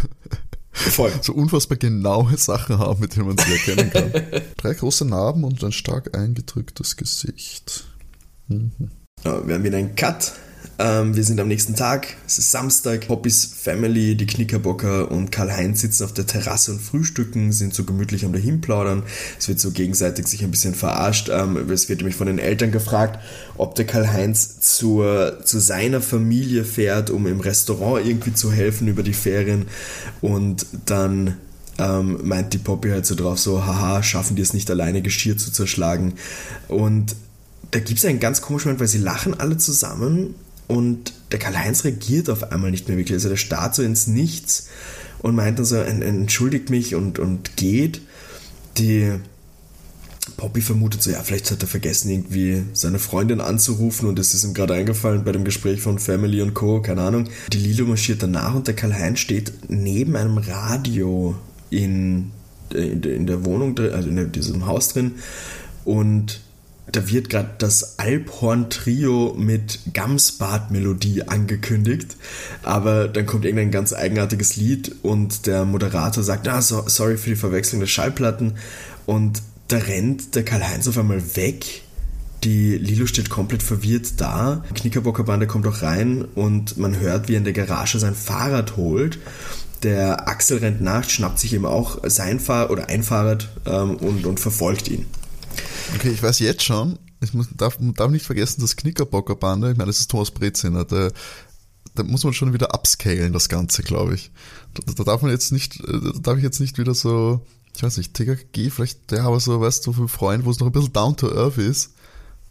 [0.72, 1.12] Voll.
[1.22, 4.42] so unfassbar genaue Sachen haben, mit denen man sie erkennen kann.
[4.56, 7.84] Drei große Narben und ein stark eingedrücktes Gesicht.
[8.48, 8.72] Mhm.
[9.24, 10.32] Ja, wir haben wieder einen Cut
[10.78, 13.06] Ähm, wir sind am nächsten Tag, es ist Samstag.
[13.06, 18.24] Poppys Family, die Knickerbocker und Karl-Heinz sitzen auf der Terrasse und frühstücken, sind so gemütlich
[18.24, 19.02] am dahinplaudern.
[19.38, 21.28] Es wird so gegenseitig sich ein bisschen verarscht.
[21.30, 23.20] Ähm, es wird nämlich von den Eltern gefragt,
[23.58, 25.02] ob der Karl-Heinz zu
[25.42, 29.66] seiner Familie fährt, um im Restaurant irgendwie zu helfen über die Ferien.
[30.20, 31.36] Und dann
[31.78, 35.36] ähm, meint die Poppy halt so drauf, so, haha, schaffen die es nicht alleine, Geschirr
[35.36, 36.14] zu zerschlagen.
[36.68, 37.16] Und
[37.70, 40.34] da gibt es einen ganz komischen Moment, weil sie lachen alle zusammen
[40.72, 43.16] und der Karl-Heinz reagiert auf einmal nicht mehr wirklich.
[43.16, 44.68] Also der starrt so ins Nichts
[45.18, 48.00] und meint dann so, entschuldigt mich und, und geht.
[48.78, 49.12] Die
[50.38, 54.44] Poppy vermutet so, ja, vielleicht hat er vergessen, irgendwie seine Freundin anzurufen und es ist
[54.44, 57.28] ihm gerade eingefallen bei dem Gespräch von Family und Co., keine Ahnung.
[57.52, 61.36] Die Lilo marschiert danach und der Karl-Heinz steht neben einem Radio
[61.68, 62.30] in,
[62.72, 65.16] in der Wohnung, also in diesem Haus drin
[65.84, 66.40] und
[66.90, 72.16] da wird gerade das Alphorn-Trio mit Gamsbad-Melodie angekündigt,
[72.62, 77.30] aber dann kommt irgendein ganz eigenartiges Lied und der Moderator sagt, ah, so, sorry für
[77.30, 78.54] die Verwechslung der Schallplatten
[79.06, 81.82] und da rennt der Karl-Heinz auf einmal weg.
[82.44, 84.64] Die Lilo steht komplett verwirrt da.
[84.74, 89.20] Knickerbockerbande kommt auch rein und man hört, wie er in der Garage sein Fahrrad holt.
[89.84, 94.26] Der Axel rennt nach, schnappt sich eben auch sein Fahrrad oder ein Fahrrad ähm, und,
[94.26, 95.06] und verfolgt ihn.
[95.94, 99.88] Okay, ich weiß jetzt schon, ich muss, darf, darf nicht vergessen, das Knickerbockerbande, ich meine,
[99.88, 101.12] das ist Thomas Breziner, der,
[101.94, 104.30] da muss man schon wieder upscalen, das Ganze, glaube ich.
[104.74, 107.44] Da, da, darf man jetzt nicht, äh, da darf ich jetzt nicht wieder so,
[107.76, 110.60] ich weiß nicht, TKG, vielleicht der aber so, weißt du, so für Freund, wo es
[110.60, 111.94] noch ein bisschen down to earth ist.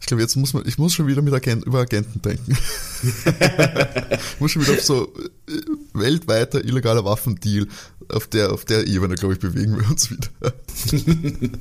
[0.02, 2.58] Ich glaube, jetzt muss man, ich muss schon wieder mit Agent, über Agenten denken.
[3.04, 5.14] ich muss schon wieder auf so
[5.48, 5.52] äh,
[5.94, 7.68] weltweiter illegaler Waffendeal,
[8.08, 10.26] auf der, auf der Ebene, glaube ich, bewegen wir uns wieder.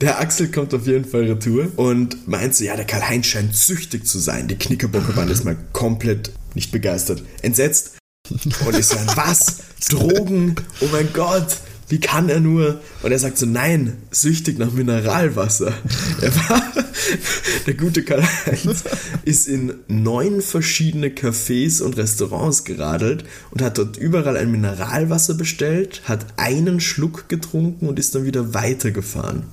[0.00, 4.06] der Axel kommt auf jeden Fall retour und meint so, ja, der Karl-Heinz scheint süchtig
[4.06, 4.46] zu sein.
[4.46, 7.24] Die Knickerbockerbande ist mal komplett nicht begeistert.
[7.42, 7.96] Entsetzt.
[8.30, 9.58] Und ich sage, was?
[9.88, 10.54] Drogen?
[10.80, 11.56] Oh mein Gott!
[11.90, 12.80] Wie kann er nur?
[13.02, 15.72] Und er sagt so, nein, süchtig nach Mineralwasser.
[16.20, 16.62] Er war,
[17.66, 18.84] der gute Karl-Heinz
[19.24, 26.02] ist in neun verschiedene Cafés und Restaurants geradelt und hat dort überall ein Mineralwasser bestellt,
[26.04, 29.44] hat einen Schluck getrunken und ist dann wieder weitergefahren.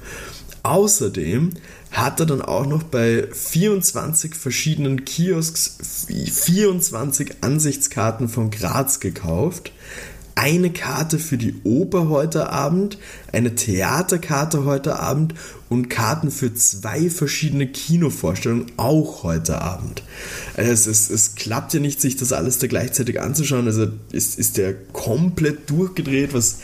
[0.63, 1.51] Außerdem
[1.91, 9.71] hat er dann auch noch bei 24 verschiedenen Kiosks 24 Ansichtskarten von Graz gekauft,
[10.37, 12.99] eine Karte für die Oper heute Abend,
[13.33, 15.33] eine Theaterkarte heute Abend
[15.67, 20.03] und Karten für zwei verschiedene Kinovorstellungen auch heute Abend.
[20.55, 23.65] Also es, es, es klappt ja nicht, sich das alles da gleichzeitig anzuschauen.
[23.65, 26.35] Also ist, ist der komplett durchgedreht.
[26.35, 26.59] Was,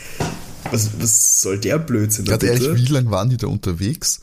[0.70, 2.26] was, was soll der Blödsinn?
[2.26, 4.20] Gerade ehrlich, wie lange waren die da unterwegs?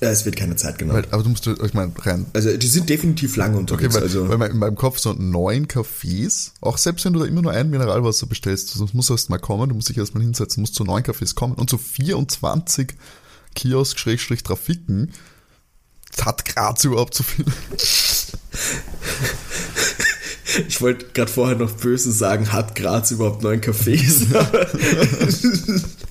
[0.00, 0.76] Ja, es wird keine Zeit.
[0.88, 2.24] Weil, aber du musst, ich meine, rein.
[2.32, 3.94] Also, die sind definitiv lange unterwegs.
[3.94, 4.28] Okay, weil, also.
[4.38, 7.68] weil in meinem Kopf so neun Cafés, auch selbst wenn du da immer nur ein
[7.68, 10.84] Mineralwasser bestellst, das muss erst mal kommen, du musst dich erst mal hinsetzen, musst zu
[10.84, 12.94] neun Cafés kommen und zu 24
[13.54, 15.12] Kiosk-Trafiken.
[16.22, 17.44] Hat Graz überhaupt so viel?
[20.66, 24.26] Ich wollte gerade vorher noch böse sagen, hat Graz überhaupt neun Cafés?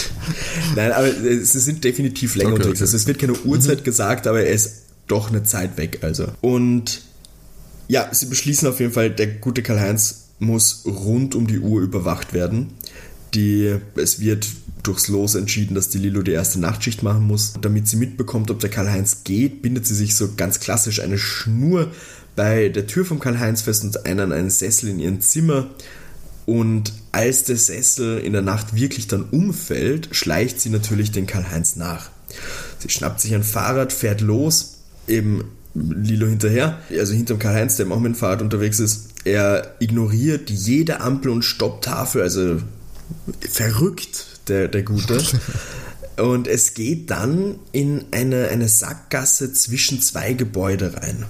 [0.76, 2.80] Nein, aber sie sind definitiv länger okay, unterwegs.
[2.80, 2.84] Okay.
[2.84, 3.84] Also es wird keine Uhrzeit mhm.
[3.84, 5.98] gesagt, aber er ist doch eine Zeit weg.
[6.02, 6.28] Also.
[6.40, 7.02] Und
[7.88, 12.32] ja, sie beschließen auf jeden Fall, der gute Karl-Heinz muss rund um die Uhr überwacht
[12.32, 12.74] werden.
[13.34, 14.46] Die, es wird
[14.82, 17.54] durchs Los entschieden, dass die Lilo die erste Nachtschicht machen muss.
[17.60, 21.90] Damit sie mitbekommt, ob der Karl-Heinz geht, bindet sie sich so ganz klassisch eine Schnur
[22.34, 25.70] bei der Tür vom Karl-Heinz fest und einen an einen Sessel in ihrem Zimmer.
[26.46, 31.76] Und als der Sessel in der Nacht wirklich dann umfällt, schleicht sie natürlich den Karl-Heinz
[31.76, 32.10] nach.
[32.78, 38.00] Sie schnappt sich ein Fahrrad, fährt los, eben Lilo hinterher, also hinterm Karl-Heinz, der auch
[38.00, 39.08] mit dem Fahrrad unterwegs ist.
[39.24, 42.58] Er ignoriert jede Ampel- und Stopptafel, also
[43.48, 45.22] verrückt, der, der Gute.
[46.18, 51.24] Und es geht dann in eine, eine Sackgasse zwischen zwei Gebäude rein.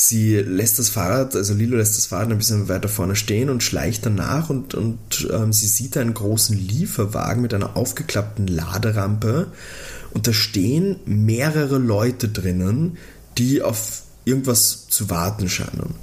[0.00, 3.64] Sie lässt das Fahrrad, also Lilo lässt das Fahrrad ein bisschen weiter vorne stehen und
[3.64, 9.48] schleicht danach und, und ähm, sie sieht einen großen Lieferwagen mit einer aufgeklappten Laderampe
[10.12, 12.96] und da stehen mehrere Leute drinnen,
[13.38, 15.80] die auf irgendwas zu warten scheinen.
[15.80, 15.96] Und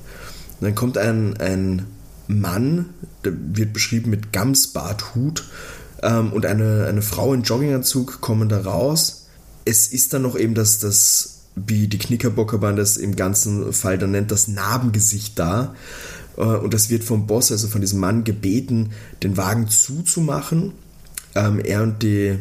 [0.59, 1.85] dann kommt ein, ein
[2.27, 2.89] Mann,
[3.23, 5.45] der wird beschrieben mit Gamsbarthut
[6.03, 9.27] ähm, und eine, eine Frau in Jogginganzug kommen da raus.
[9.63, 14.11] Es ist dann noch eben das, das wie die Knickerbockerbahn das im ganzen Fall dann
[14.11, 15.75] nennt, das Narbengesicht da.
[16.37, 18.91] Äh, und das wird vom Boss, also von diesem Mann, gebeten,
[19.23, 20.73] den Wagen zuzumachen.
[21.33, 22.37] Ähm, er und die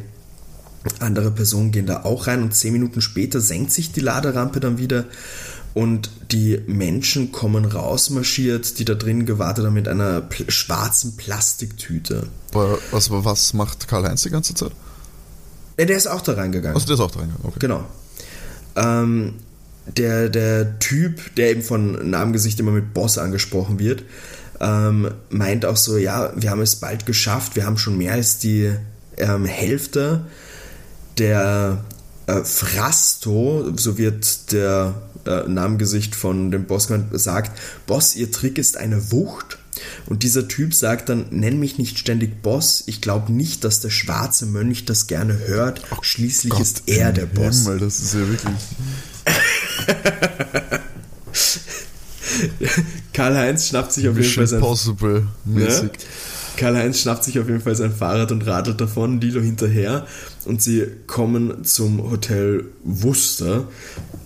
[1.01, 4.79] andere Person gehen da auch rein und zehn Minuten später senkt sich die Laderampe dann
[4.79, 5.07] wieder
[5.73, 12.29] und die Menschen kommen rausmarschiert, die da drin gewartet haben mit einer pl schwarzen Plastiktüte.
[12.53, 14.73] Aber was, was macht Karl-Heinz die ganze Zeit?
[15.79, 16.77] Ja, der ist auch da reingegangen.
[16.77, 17.59] Also der ist auch da reingegangen, okay.
[17.61, 17.85] Genau.
[18.77, 19.35] Ähm,
[19.87, 24.03] der, der Typ, der eben von Namengesicht immer mit Boss angesprochen wird,
[24.61, 28.39] ähm, meint auch so, ja, wir haben es bald geschafft, wir haben schon mehr als
[28.39, 28.73] die
[29.19, 30.25] ähm, Hälfte
[31.19, 31.85] der
[32.27, 34.95] äh, Frasto, so wird der
[35.27, 39.59] äh, Namengesicht von dem Boss genannt, sagt, Boss, ihr Trick ist eine Wucht.
[40.07, 43.91] Und dieser Typ sagt dann, nenn mich nicht ständig Boss, ich glaube nicht, dass der
[43.91, 47.65] schwarze Mönch das gerne hört, schließlich Gott ist er der Boss.
[47.65, 48.55] Himmel, das ist ja wirklich.
[53.13, 55.93] Karl-Heinz schnappt sich auf jeden Fall sein Possible mäßig.
[55.93, 55.99] Ne?
[56.57, 60.07] Karl-Heinz schnappt sich auf jeden Fall sein Fahrrad und radelt davon, Lilo hinterher
[60.47, 63.69] und sie kommen zum Hotel Worcester.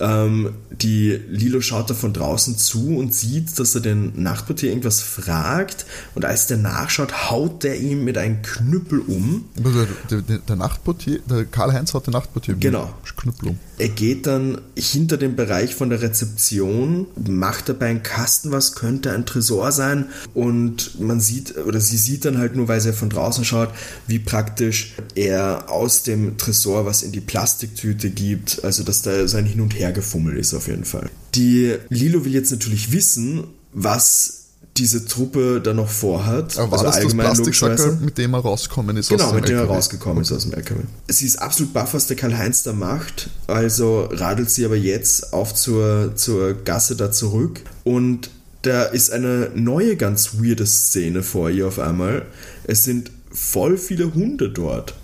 [0.00, 5.00] Ähm, die Lilo schaut da von draußen zu und sieht, dass er den Nachtportier irgendwas
[5.00, 9.46] fragt und als der nachschaut, haut der ihm mit einem Knüppel um.
[9.56, 12.94] Der, der, der Nachtportier, der Karl-Heinz hat den Nachtportier mit Genau.
[13.16, 13.58] Knüppel um.
[13.78, 19.12] Er geht dann hinter den Bereich von der Rezeption, macht dabei einen Kasten, was könnte
[19.12, 23.10] ein Tresor sein und man sieht, oder sie sieht dann halt nur, weil sie von
[23.10, 23.70] draußen schaut,
[24.06, 29.44] wie praktisch er aus dem Tresor was in die Plastiktüte gibt, also dass da sein
[29.44, 31.08] Hin- und Hergefummel ist auf jeden Fall.
[31.34, 34.38] Die Lilo will jetzt natürlich wissen, was
[34.78, 36.56] diese Truppe da noch vorhat.
[36.58, 38.04] Aber war also das das allgemein Plastiksackerl, logischerweise.
[38.04, 40.52] mit dem er rausgekommen ist Genau, aus dem mit dem er rausgekommen ist aus dem
[40.52, 40.80] LKW.
[41.08, 43.30] Sie ist absolut baff, was der Karl-Heinz da macht.
[43.46, 47.62] Also radelt sie aber jetzt auf zur, zur Gasse da zurück.
[47.84, 48.30] Und
[48.62, 52.26] da ist eine neue, ganz weirde Szene vor ihr auf einmal.
[52.64, 54.94] Es sind voll viele Hunde dort.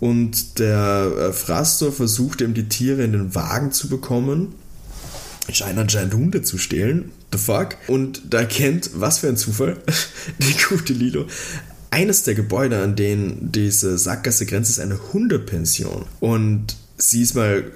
[0.00, 4.54] Und der äh, Frastor versucht eben die Tiere in den Wagen zu bekommen
[5.52, 7.12] scheinen anscheinend Hunde zu stehlen.
[7.32, 7.76] The fuck?
[7.86, 9.76] Und da erkennt, was für ein Zufall,
[10.38, 11.26] die gute Lilo.
[11.90, 16.04] Eines der Gebäude, an denen diese Sackgasse grenzt, ist eine Hundepension.
[16.20, 17.70] Und sie ist mal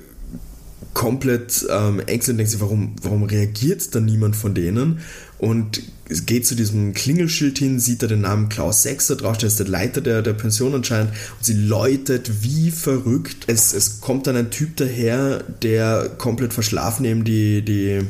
[0.94, 5.00] komplett ähm, ängstlich und denkt sich, warum, warum reagiert da niemand von denen?
[5.40, 5.82] Und
[6.26, 9.68] geht zu diesem Klingelschild hin, sieht da den Namen Klaus Sechser drauf, der ist der
[9.68, 13.44] Leiter der, der Pension anscheinend und sie läutet wie verrückt.
[13.46, 18.00] Es, es kommt dann ein Typ daher, der komplett verschlafen eben die, die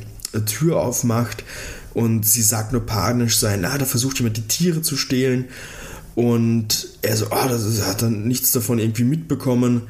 [0.47, 1.45] Tür aufmacht
[1.95, 5.45] und sie sagt nur panisch sein, ah, da versucht jemand die Tiere zu stehlen
[6.15, 9.83] und er so, ah, das ist- hat dann nichts davon irgendwie mitbekommen.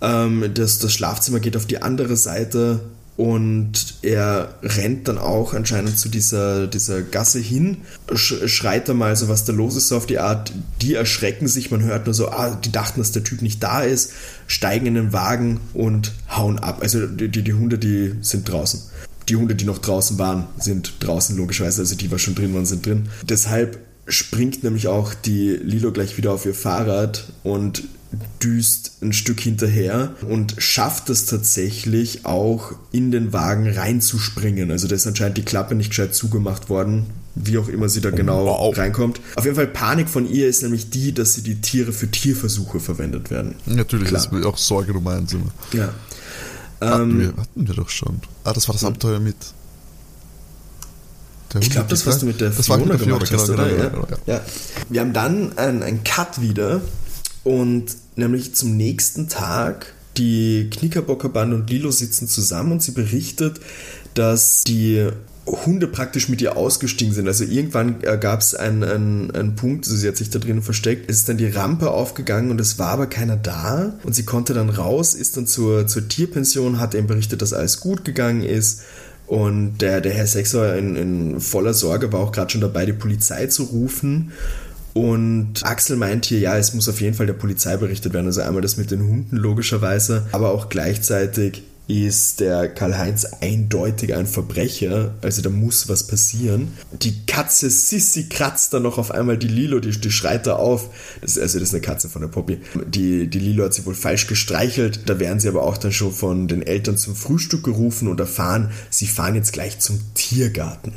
[0.00, 2.80] Ähm, das, das Schlafzimmer geht auf die andere Seite
[3.16, 7.78] und er rennt dann auch anscheinend zu dieser, dieser Gasse hin,
[8.12, 10.52] sch schreit da mal so, was da los ist, so auf die Art.
[10.82, 13.82] Die erschrecken sich, man hört nur so, ah, die dachten, dass der Typ nicht da
[13.82, 14.12] ist,
[14.48, 16.78] steigen in den Wagen und hauen ab.
[16.82, 18.82] Also die, die, die Hunde, die sind draußen.
[19.28, 22.66] Die Hunde, die noch draußen waren, sind draußen logischerweise, also die, was schon drin waren,
[22.66, 23.08] sind drin.
[23.22, 27.84] Deshalb springt nämlich auch die Lilo gleich wieder auf ihr Fahrrad und
[28.42, 34.70] düst ein Stück hinterher und schafft es tatsächlich auch in den Wagen reinzuspringen.
[34.70, 38.10] Also da ist anscheinend die Klappe nicht gescheit zugemacht worden, wie auch immer sie da
[38.10, 38.76] genau Wow.
[38.76, 39.20] reinkommt.
[39.36, 42.80] Auf jeden Fall Panik von ihr ist nämlich die, dass sie die Tiere für Tierversuche
[42.80, 43.54] verwendet werden.
[43.66, 44.22] Natürlich, Klar.
[44.30, 45.50] das ist auch Sorge Nummer eins immer.
[45.72, 45.90] Ja.
[46.80, 48.20] Hatten, Ähm, wir, hatten wir doch schon.
[48.44, 49.36] Ah, das war das Abenteuer mit.
[51.52, 53.48] der Ich glaube, das, was du mit der Das Fiona mit der gemacht Fiona, hast,
[53.50, 53.70] genau, oder?
[53.70, 53.88] genau, ja.
[53.90, 54.34] genau, ja.
[54.34, 54.40] Ja.
[54.90, 56.80] Wir haben dann einen Cut wieder
[57.44, 57.84] und
[58.16, 59.94] nämlich zum nächsten Tag.
[60.16, 63.60] Die Knickerbockerbande und Lilo sitzen zusammen und sie berichtet,
[64.14, 65.08] dass die
[65.46, 67.26] Hunde praktisch mit ihr ausgestiegen sind.
[67.26, 71.10] Also irgendwann gab es einen, einen, einen Punkt, also sie hat sich da drinnen versteckt,
[71.10, 74.54] es ist dann die Rampe aufgegangen und es war aber keiner da und sie konnte
[74.54, 78.82] dann raus, ist dann zur, zur Tierpension, hat eben berichtet, dass alles gut gegangen ist
[79.26, 82.92] und der, der Herr Sechser in, in voller Sorge war auch gerade schon dabei, die
[82.92, 84.32] Polizei zu rufen.
[84.94, 88.26] Und Axel meint hier, ja, es muss auf jeden Fall der Polizei berichtet werden.
[88.26, 94.26] Also einmal das mit den Hunden logischerweise, aber auch gleichzeitig ist der Karl-Heinz eindeutig ein
[94.26, 95.14] Verbrecher.
[95.20, 96.72] Also da muss was passieren.
[97.02, 100.88] Die Katze Sissy kratzt dann noch auf einmal die Lilo, die, die schreit da auf.
[101.20, 102.58] Das also das ist eine Katze von der Poppy.
[102.86, 105.00] Die, die Lilo hat sie wohl falsch gestreichelt.
[105.06, 108.70] Da werden sie aber auch dann schon von den Eltern zum Frühstück gerufen und erfahren,
[108.88, 110.92] sie fahren jetzt gleich zum Tiergarten.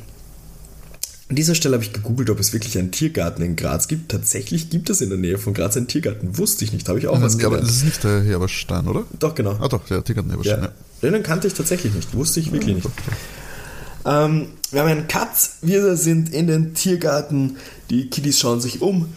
[1.30, 4.10] An dieser Stelle habe ich gegoogelt, ob es wirklich einen Tiergarten in Graz gibt.
[4.12, 6.38] Tatsächlich gibt es in der Nähe von Graz einen Tiergarten.
[6.38, 7.68] Wusste ich nicht, habe ich auch was Ja, aber gelernt.
[7.70, 9.04] das ist nicht der Heberstein, oder?
[9.20, 9.58] Doch, genau.
[9.60, 10.38] Ah doch, der Tigerten Ja.
[10.38, 10.70] Heberstein,
[11.02, 11.10] ja.
[11.12, 12.14] Den kannte ich tatsächlich nicht.
[12.16, 12.88] Wusste ich wirklich nicht.
[14.06, 15.28] Ähm, wir haben einen Cut.
[15.62, 17.58] Wir sind in den Tiergarten.
[17.90, 19.10] Die Kiddies schauen sich um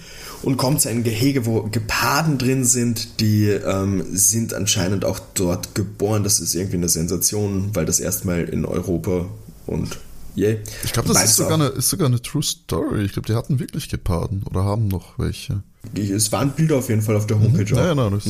[0.42, 3.20] und kommen zu einem Gehege, wo Geparden drin sind.
[3.20, 6.24] Die ähm, sind anscheinend auch dort geboren.
[6.24, 9.26] Das ist irgendwie eine Sensation, weil das erstmal in Europa
[9.66, 9.96] Und
[10.40, 10.58] yay.
[10.84, 13.04] Ich glaube, das ist sogar, auch- eine, ist sogar eine True Story.
[13.04, 15.62] Ich glaube, die hatten wirklich Geparden oder haben noch welche.
[15.94, 17.64] Es waren Bilder auf jeden Fall auf der Homepage.
[17.74, 17.84] Ja, auch.
[17.86, 18.24] ja, nein, das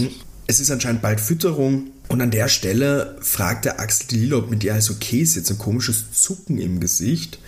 [0.46, 4.50] Es ist anscheinend bald Fütterung und an der Stelle fragt der Axel die Lilo, ob
[4.50, 5.36] mit ihr alles okay ist.
[5.36, 7.38] Jetzt ein komisches Zucken im Gesicht.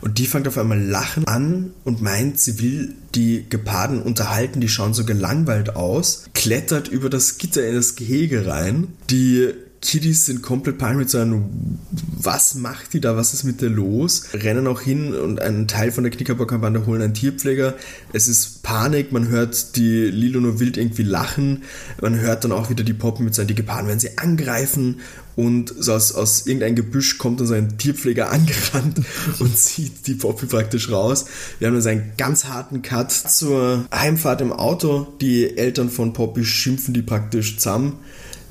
[0.00, 4.68] Und die fängt auf einmal lachen an und meint, sie will die Geparden unterhalten, die
[4.68, 8.88] schauen so gelangweilt aus, klettert über das Gitter in das Gehege rein.
[9.10, 13.60] Die Kiddies sind komplett panisch mit so einem, was macht die da, was ist mit
[13.60, 14.24] der los?
[14.34, 17.74] Rennen auch hin und einen Teil von der Knickerbocker-Bande holen einen Tierpfleger.
[18.12, 21.62] Es ist Panik, man hört die Lilo nur wild irgendwie lachen.
[22.00, 25.00] Man hört dann auch wieder die Poppen mit seinen die Geparden werden sie angreifen
[25.38, 29.00] und so aus, aus irgendeinem Gebüsch kommt dann so ein Tierpfleger angerannt
[29.38, 31.26] und zieht die Poppy praktisch raus.
[31.60, 35.06] Wir haben dann so einen ganz harten Cut zur Heimfahrt im Auto.
[35.20, 38.00] Die Eltern von Poppy schimpfen die praktisch zusammen.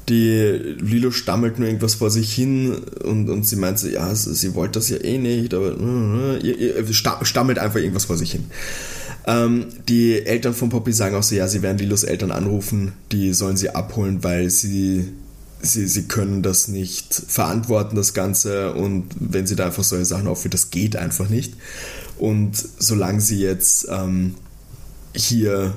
[0.09, 4.33] Die Lilo stammelt nur irgendwas vor sich hin und, und sie meint so, ja, sie,
[4.33, 8.15] sie wollte das ja eh nicht, aber äh, ihr, ihr, sta- stammelt einfach irgendwas vor
[8.15, 8.45] sich hin.
[9.25, 13.33] Ähm, die Eltern von Poppy sagen auch so, ja, sie werden Lilos Eltern anrufen, die
[13.33, 15.09] sollen sie abholen, weil sie,
[15.61, 20.27] sie, sie können das nicht verantworten, das Ganze und wenn sie da einfach solche Sachen
[20.27, 21.55] aufführen, das geht einfach nicht.
[22.17, 24.35] Und solange sie jetzt ähm,
[25.13, 25.73] hier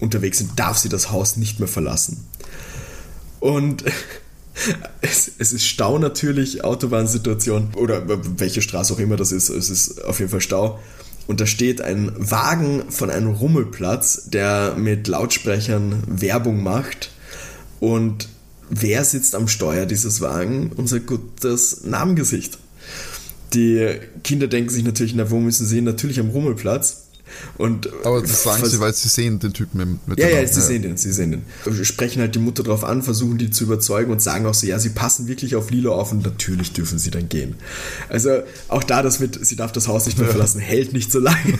[0.00, 2.24] unterwegs sind, darf sie das Haus nicht mehr verlassen.
[3.40, 3.84] Und
[5.00, 8.02] es, es ist Stau natürlich, Autobahnsituation oder
[8.38, 10.78] welche Straße auch immer das ist, es ist auf jeden Fall Stau.
[11.26, 17.10] Und da steht ein Wagen von einem Rummelplatz, der mit Lautsprechern Werbung macht.
[17.80, 18.28] Und
[18.70, 20.72] wer sitzt am Steuer dieses Wagen?
[20.74, 22.58] Unser gutes Namengesicht.
[23.52, 25.84] Die Kinder denken sich natürlich, na, wo müssen sie hin?
[25.84, 27.07] Natürlich am Rummelplatz.
[27.56, 30.60] Und Aber das sagen sie, weil sie sehen den Typen mit, mit ja, ja, sie
[30.60, 31.84] sehen den, sie sehen den.
[31.84, 34.78] Sprechen halt die Mutter drauf an, versuchen die zu überzeugen und sagen auch so, ja,
[34.78, 37.56] sie passen wirklich auf Lilo auf und natürlich dürfen sie dann gehen.
[38.08, 41.20] Also auch da das mit, sie darf das Haus nicht mehr verlassen, hält nicht so
[41.20, 41.38] lange.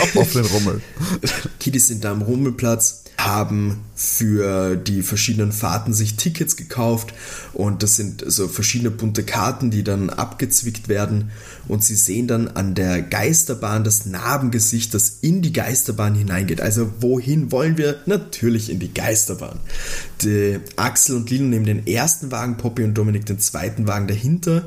[0.00, 0.80] Ab auf den Rummel.
[1.60, 7.12] Kiddies sind da am Rummelplatz, haben für die verschiedenen Fahrten sich Tickets gekauft
[7.52, 11.30] und das sind so verschiedene bunte Karten, die dann abgezwickt werden
[11.68, 16.60] und sie sehen dann an der Geisterbahn das Narbengesicht, das in die Geisterbahn hineingeht.
[16.60, 18.00] Also wohin wollen wir?
[18.06, 19.58] Natürlich in die Geisterbahn.
[20.22, 24.64] Die Axel und Lilo nehmen den ersten Wagen, Poppy und Dominik den zweiten Wagen dahinter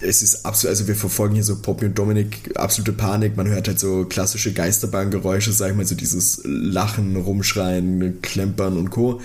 [0.00, 3.36] es ist absolut, also wir verfolgen hier so Poppy und Dominik, absolute Panik.
[3.36, 8.90] Man hört halt so klassische Geisterbahngeräusche, sag ich mal, so dieses Lachen, Rumschreien, Klempern und
[8.90, 9.20] Co.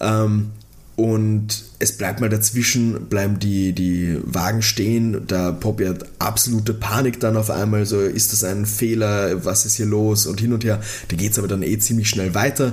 [0.00, 0.50] Ähm,
[0.96, 5.26] und es bleibt mal dazwischen, bleiben die, die Wagen stehen.
[5.26, 9.76] Da Poppy hat absolute Panik dann auf einmal, so ist das ein Fehler, was ist
[9.76, 10.80] hier los und hin und her.
[11.08, 12.72] Da geht es aber dann eh ziemlich schnell weiter.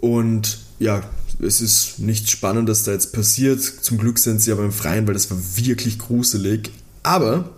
[0.00, 1.02] Und ja,
[1.40, 3.62] es ist nichts Spannendes da jetzt passiert.
[3.62, 6.70] Zum Glück sind sie aber im Freien, weil das war wirklich gruselig.
[7.02, 7.50] Aber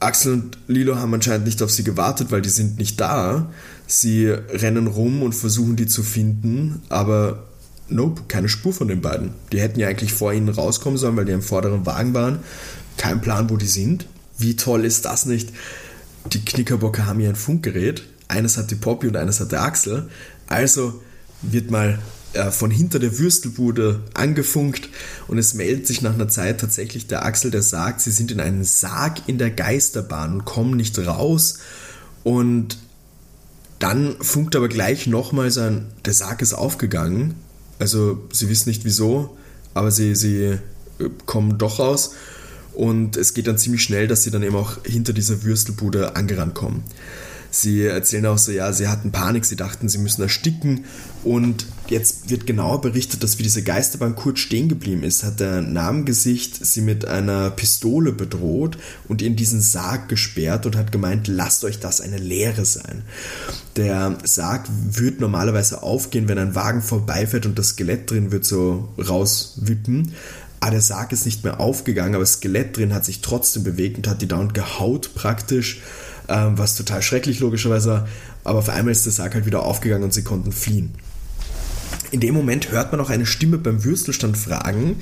[0.00, 3.50] Axel und Lilo haben anscheinend nicht auf sie gewartet, weil die sind nicht da.
[3.86, 7.44] Sie rennen rum und versuchen die zu finden, aber
[7.88, 9.30] nope, keine Spur von den beiden.
[9.52, 12.40] Die hätten ja eigentlich vor ihnen rauskommen sollen, weil die im vorderen Wagen waren.
[12.96, 14.06] Kein Plan, wo die sind.
[14.38, 15.50] Wie toll ist das nicht?
[16.32, 18.02] Die Knickerbocker haben hier ein Funkgerät.
[18.28, 20.08] Eines hat die Poppy und eines hat der Axel.
[20.48, 21.00] Also
[21.42, 21.98] wird mal
[22.36, 24.88] äh, von hinter der Würstelbude angefunkt
[25.28, 28.40] und es meldet sich nach einer Zeit tatsächlich der Axel, der sagt, sie sind in
[28.40, 31.58] einem Sarg in der Geisterbahn und kommen nicht raus.
[32.22, 32.78] Und
[33.78, 37.34] dann funkt aber gleich nochmal sein, der Sarg ist aufgegangen.
[37.78, 39.36] Also sie wissen nicht wieso,
[39.74, 40.58] aber sie, sie äh,
[41.26, 42.12] kommen doch raus.
[42.72, 46.54] Und es geht dann ziemlich schnell, dass sie dann eben auch hinter dieser Würstelbude angerannt
[46.54, 46.84] kommen.
[47.50, 50.84] Sie erzählen auch so, ja, sie hatten Panik, sie dachten, sie müssen ersticken.
[51.24, 55.62] Und jetzt wird genauer berichtet, dass wie diese Geisterbahn kurz stehen geblieben ist, hat der
[55.62, 61.64] Namengesicht sie mit einer Pistole bedroht und in diesen Sarg gesperrt und hat gemeint, lasst
[61.64, 63.02] euch das eine Lehre sein.
[63.76, 68.88] Der Sarg wird normalerweise aufgehen, wenn ein Wagen vorbeifährt und das Skelett drin wird so
[68.98, 70.12] rauswippen.
[70.60, 73.98] Aber der Sarg ist nicht mehr aufgegangen, aber das Skelett drin hat sich trotzdem bewegt
[73.98, 75.80] und hat die dauernd gehaut praktisch
[76.28, 78.06] ähm, was total schrecklich logischerweise.
[78.44, 80.94] Aber auf einmal ist der Sarg halt wieder aufgegangen und sie konnten fliehen.
[82.10, 84.96] In dem Moment hört man auch eine Stimme beim Würstelstand fragen,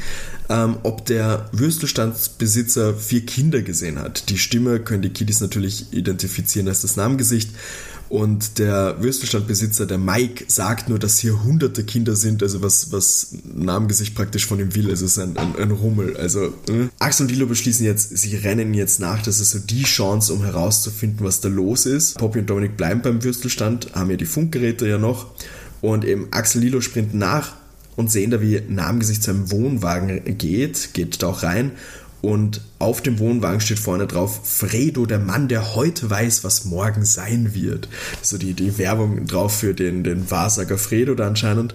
[0.49, 4.31] ähm, ob der Würstelstandsbesitzer vier Kinder gesehen hat.
[4.31, 7.51] Die Stimme können die Kiddies natürlich identifizieren als das Namengesicht.
[8.11, 13.35] Und der Würstelstandbesitzer, der Mike, sagt nur, dass hier hunderte Kinder sind, also was, was
[13.55, 14.91] Namengesicht praktisch von ihm will.
[14.91, 16.17] Also es ist ein, ein, ein Rummel.
[16.17, 16.89] Also äh.
[16.99, 19.23] Axel und Lilo beschließen jetzt, sie rennen jetzt nach.
[19.23, 22.19] Das ist so die Chance, um herauszufinden, was da los ist.
[22.19, 25.33] Poppy und Dominik bleiben beim Würstelstand, haben ja die Funkgeräte ja noch.
[25.85, 27.57] Und eben Axel Lilo sprinten nach
[27.95, 31.73] und sehen da, wie Namengesicht zu einem Wohnwagen geht, geht da auch rein
[32.23, 37.05] und auf dem Wohnwagen steht vorne drauf Fredo, der Mann, der heute weiß, was morgen
[37.05, 37.91] sein wird.
[38.23, 41.75] So die, die Werbung drauf für den, den Wahrsager Fredo da anscheinend.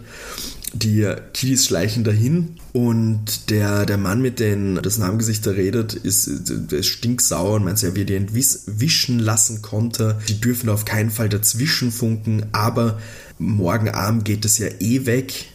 [0.73, 6.87] Die Kiddies schleichen dahin und der, der Mann mit den das Namengesichter redet, ist, ist
[6.87, 10.17] stinksauer und meint, er wird die entwischen lassen konnte.
[10.29, 12.99] Die dürfen auf keinen Fall dazwischen funken, aber
[13.39, 15.45] morgen Abend geht es ja eh weg.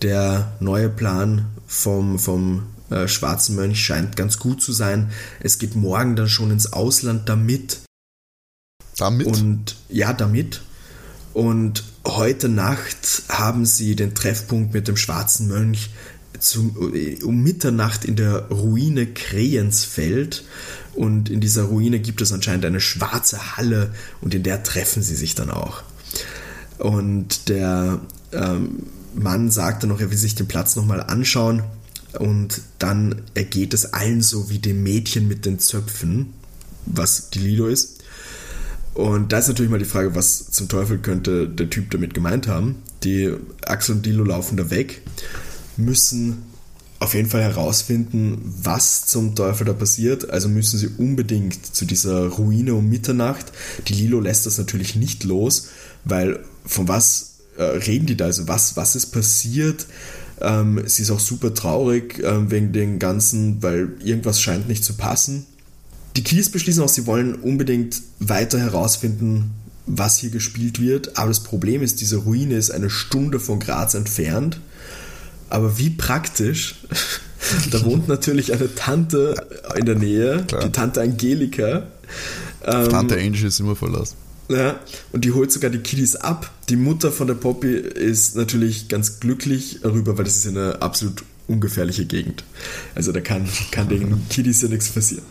[0.00, 5.10] Der neue Plan vom, vom äh, schwarzen Mönch scheint ganz gut zu sein.
[5.40, 7.80] Es geht morgen dann schon ins Ausland damit.
[8.96, 9.26] Damit?
[9.26, 10.62] Und ja, damit.
[11.34, 15.90] Und heute Nacht haben sie den Treffpunkt mit dem schwarzen Mönch
[16.38, 20.44] zum, äh, um Mitternacht in der Ruine Krähensfeld.
[20.94, 25.16] Und in dieser Ruine gibt es anscheinend eine schwarze Halle und in der treffen sie
[25.16, 25.82] sich dann auch.
[26.82, 28.00] Und der
[28.32, 31.62] ähm, Mann sagte noch, er will sich den Platz nochmal anschauen.
[32.18, 36.32] Und dann ergeht es allen so wie dem Mädchen mit den Zöpfen,
[36.86, 38.02] was die Lido ist.
[38.94, 42.48] Und da ist natürlich mal die Frage, was zum Teufel könnte der Typ damit gemeint
[42.48, 42.82] haben.
[43.04, 43.32] Die
[43.64, 45.02] Axel und Dilo laufen da weg,
[45.76, 46.42] müssen
[46.98, 50.30] auf jeden Fall herausfinden, was zum Teufel da passiert.
[50.30, 53.46] Also müssen sie unbedingt zu dieser Ruine um Mitternacht.
[53.86, 55.68] Die Lilo lässt das natürlich nicht los,
[56.04, 58.26] weil von was äh, reden die da?
[58.26, 59.86] Also was, was ist passiert?
[60.40, 64.94] Ähm, sie ist auch super traurig äh, wegen den ganzen, weil irgendwas scheint nicht zu
[64.94, 65.46] passen.
[66.16, 69.52] Die Keys beschließen auch, sie wollen unbedingt weiter herausfinden,
[69.86, 71.16] was hier gespielt wird.
[71.16, 74.60] Aber das Problem ist, diese Ruine ist eine Stunde von Graz entfernt.
[75.48, 76.76] Aber wie praktisch,
[77.70, 79.46] da wohnt natürlich eine Tante
[79.76, 80.64] in der Nähe, Klar.
[80.64, 81.86] die Tante Angelika.
[82.64, 84.16] Ähm, Tante Angel ist immer verlassen.
[84.52, 84.78] Ja,
[85.12, 86.50] und die holt sogar die Kiddies ab.
[86.68, 91.24] Die Mutter von der Poppy ist natürlich ganz glücklich darüber, weil das ist eine absolut
[91.48, 92.44] ungefährliche Gegend.
[92.94, 95.24] Also da kann, kann den Kiddies ja nichts passieren.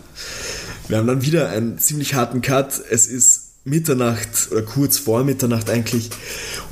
[0.87, 2.81] Wir haben dann wieder einen ziemlich harten Cut.
[2.89, 6.09] Es ist Mitternacht oder kurz vor Mitternacht eigentlich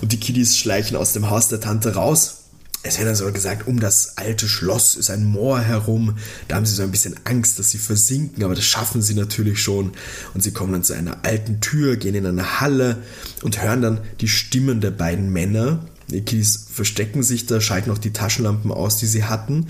[0.02, 2.39] und die Kiddies schleichen aus dem Haus der Tante raus.
[2.82, 6.18] Es wird dann sogar gesagt, um das alte Schloss ist ein Moor herum.
[6.48, 9.62] Da haben sie so ein bisschen Angst, dass sie versinken, aber das schaffen sie natürlich
[9.62, 9.92] schon.
[10.34, 13.04] Und sie kommen dann zu einer alten Tür, gehen in eine Halle
[13.44, 17.98] und hören dann die Stimmen der beiden Männer, die Kiddies verstecken sich da, schalten auch
[17.98, 19.68] die Taschenlampen aus, die sie hatten.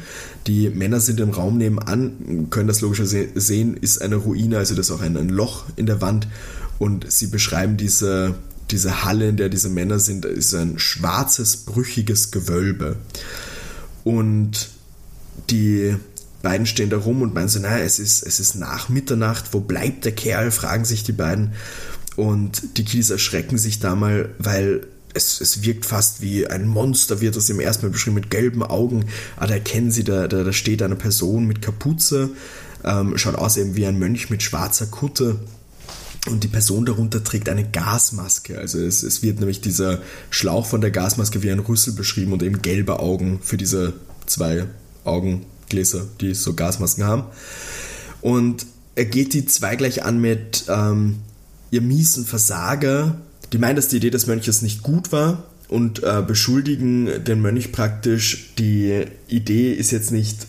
[0.47, 4.89] Die Männer sind im Raum nebenan, können das logischerweise sehen, ist eine Ruine, also das
[4.89, 6.28] ist auch ein Loch in der Wand.
[6.78, 8.36] Und sie beschreiben diese,
[8.72, 12.98] diese Halle, in der diese Männer sind, ist ein schwarzes, brüchiges Gewölbe.
[14.04, 14.70] Und
[15.50, 15.96] die
[16.42, 19.60] beiden stehen da rum und meinen so, naja, es ist, es ist nach Mitternacht, wo
[19.60, 21.54] bleibt der Kerl, fragen sich die beiden.
[22.16, 27.22] Und die Kies erschrecken sich da mal, weil es, es wirkt fast wie ein Monster,
[27.22, 29.06] wird das im ersten Mal beschrieben, mit gelben Augen.
[29.38, 32.32] Aber da erkennen sie, da, da, da steht eine Person mit Kapuze,
[32.84, 35.40] ähm, schaut aus eben wie ein Mönch mit schwarzer Kutte.
[36.28, 38.57] Und die Person darunter trägt eine Gasmaske.
[38.57, 42.43] Also es, es wird nämlich dieser Schlauch von der Gasmaske wie ein Rüssel beschrieben und
[42.43, 43.93] eben gelbe Augen für diese
[44.26, 44.66] zwei
[45.05, 47.24] Augengläser, die so Gasmasken haben.
[48.22, 51.20] Und er geht die zwei gleich an mit ähm,
[51.72, 53.20] ihr miesen Versager,
[53.53, 57.72] die meinen, dass die Idee des Mönches nicht gut war und äh, beschuldigen den Mönch
[57.72, 60.47] praktisch, die Idee ist jetzt nicht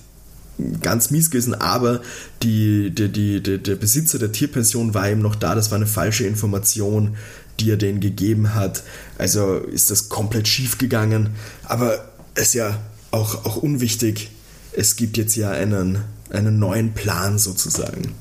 [0.83, 2.01] ganz mies gewesen, aber
[2.43, 5.87] die, die, die, die, der Besitzer der Tierpension war eben noch da, das war eine
[5.87, 7.17] falsche Information,
[7.59, 8.83] die er denen gegeben hat.
[9.19, 11.31] Also ist das komplett schief gegangen.
[11.65, 12.79] Aber es ist ja
[13.11, 14.31] auch, auch unwichtig,
[14.73, 15.99] es gibt jetzt ja einen,
[16.31, 18.15] einen neuen Plan sozusagen.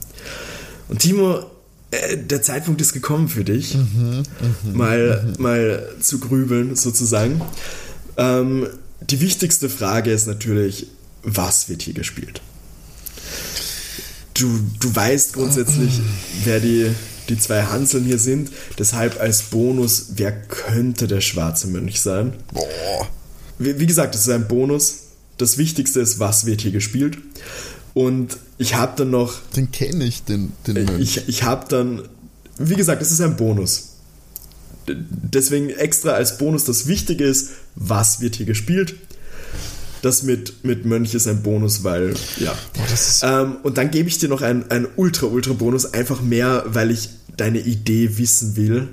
[0.88, 1.46] Und Timo,
[1.92, 4.24] äh, der Zeitpunkt ist gekommen für dich, mhm,
[4.64, 5.42] mh, mal, mh.
[5.42, 7.42] mal zu grübeln sozusagen.
[8.18, 8.68] Ähm,
[9.02, 10.88] die wichtigste Frage ist natürlich,
[11.24, 12.42] was wird hier gespielt?
[14.34, 16.00] Du, du weißt grundsätzlich,
[16.46, 16.92] wer die,
[17.28, 18.52] die zwei Hanseln hier sind.
[18.78, 22.34] Deshalb als Bonus, wer könnte der schwarze Mönch sein?
[22.54, 23.08] Boah.
[23.58, 25.00] Wie, wie gesagt, das ist ein Bonus.
[25.38, 27.18] Das Wichtigste ist, was wird hier gespielt.
[27.94, 29.36] Und ich habe dann noch.
[29.56, 31.02] Den kenne ich, den, den äh, Mönch.
[31.02, 32.04] Ich, ich habe dann.
[32.58, 33.90] Wie gesagt, es ist ein Bonus.
[34.88, 38.96] Deswegen extra als Bonus das Wichtige ist, was wird hier gespielt.
[40.02, 42.54] Das mit, mit Mönch ist ein Bonus, weil, ja.
[42.78, 46.64] Oh, ähm, und dann gebe ich dir noch einen, einen ultra, ultra Bonus, einfach mehr,
[46.68, 48.88] weil ich deine Idee wissen will.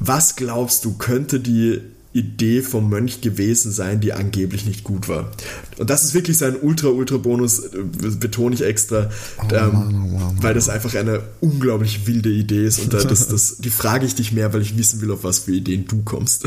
[0.00, 1.80] Was glaubst du, könnte die
[2.12, 5.30] Idee vom Mönch gewesen sein, die angeblich nicht gut war.
[5.76, 7.78] Und das ist wirklich sein Ultra-Ultra-Bonus, äh,
[8.18, 12.64] betone ich extra, oh, ähm, Mann, oh, Mann, weil das einfach eine unglaublich wilde Idee
[12.64, 12.80] ist.
[12.80, 15.52] Und das, das, die frage ich dich mehr, weil ich wissen will, auf was für
[15.52, 16.44] Ideen du kommst.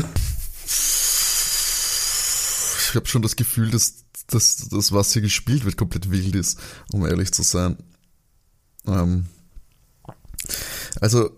[2.92, 6.58] Ich habe schon das Gefühl, dass dass das, was hier gespielt wird, komplett wild ist,
[6.92, 7.76] um ehrlich zu sein.
[8.86, 9.26] Ähm,
[11.00, 11.30] also,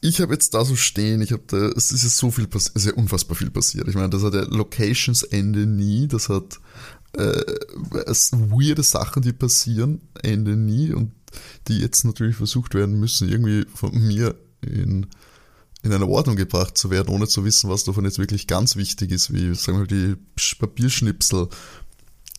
[0.00, 2.76] ich habe jetzt da so stehen, ich habe da, es ist ja so viel passiert,
[2.76, 3.88] es ist ja unfassbar viel passiert.
[3.88, 6.60] Ich meine, das hat ja Locations Ende nie, das hat
[7.12, 7.54] äh,
[8.32, 11.12] weirde Sachen, die passieren, Ende nie und
[11.68, 15.06] die jetzt natürlich versucht werden müssen, irgendwie von mir in,
[15.82, 19.10] in eine Ordnung gebracht zu werden, ohne zu wissen, was davon jetzt wirklich ganz wichtig
[19.12, 20.16] ist, wie sagen wir die
[20.58, 21.48] Papierschnipsel,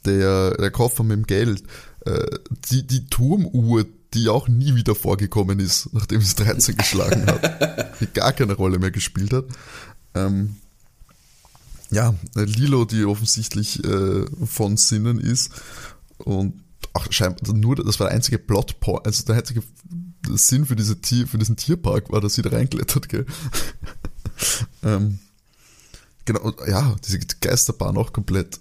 [0.05, 1.63] der, der Koffer mit dem Geld,
[2.05, 2.25] äh,
[2.69, 8.07] die, die Turmuhr, die auch nie wieder vorgekommen ist, nachdem es 13 geschlagen hat, die
[8.07, 9.45] gar keine Rolle mehr gespielt hat.
[10.13, 10.57] Ähm,
[11.89, 15.51] ja, Lilo, die offensichtlich äh, von Sinnen ist
[16.17, 16.63] und
[16.93, 19.63] ach, scheinbar nur, das war der einzige Plotpoint, also der einzige
[20.35, 23.25] Sinn für, diese Tier, für diesen Tierpark war, dass sie da reinklettert, gell.
[24.83, 25.19] ähm,
[26.25, 28.59] genau, ja, diese Geisterbahn auch komplett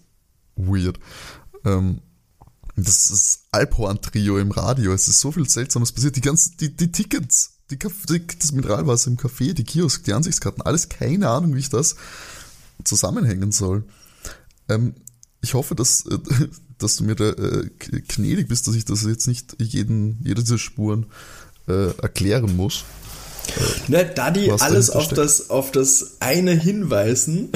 [0.56, 0.98] weird.
[1.64, 2.00] Ähm,
[2.76, 4.92] das ist Alphorn-Trio im Radio.
[4.92, 6.16] Es ist so viel Seltsames passiert.
[6.16, 10.88] Die ganzen, die, die Tickets, die, das Mineralwasser im Café, die Kiosk, die Ansichtskarten, alles
[10.88, 11.96] keine Ahnung, wie ich das
[12.84, 13.84] zusammenhängen soll.
[14.68, 14.94] Ähm,
[15.40, 16.18] ich hoffe, dass, äh,
[16.78, 17.70] dass du mir da äh,
[18.08, 21.06] gnädig bist, dass ich das jetzt nicht jeden, jede dieser Spuren
[21.68, 22.84] äh, erklären muss.
[23.88, 27.50] Na, da die alles auf das, auf das eine hinweisen.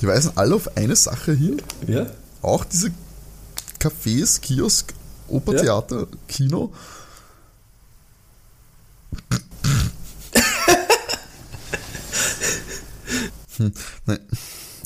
[0.00, 1.60] Die weisen alle auf eine Sache hin.
[1.86, 2.06] Ja.
[2.42, 2.92] Auch diese
[3.80, 4.94] Cafés, Kiosk,
[5.28, 6.06] Opertheater, ja.
[6.28, 6.72] Kino.
[13.56, 13.72] hm,
[14.06, 14.18] nein.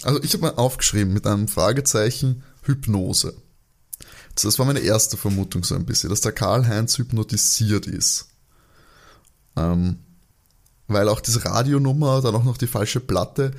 [0.03, 3.35] Also ich habe mal aufgeschrieben mit einem Fragezeichen Hypnose.
[4.35, 8.32] Das war meine erste Vermutung so ein bisschen, dass der Karl-Heinz hypnotisiert ist.
[9.57, 9.99] Ähm,
[10.89, 13.53] weil auch diese Radionummer, dann auch noch die falsche Platte,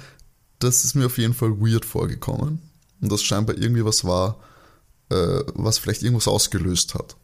[0.60, 2.60] das ist mir auf jeden Fall weird vorgekommen.
[3.02, 4.38] Und das scheinbar irgendwie was war,
[5.10, 7.16] äh, was vielleicht irgendwas ausgelöst hat.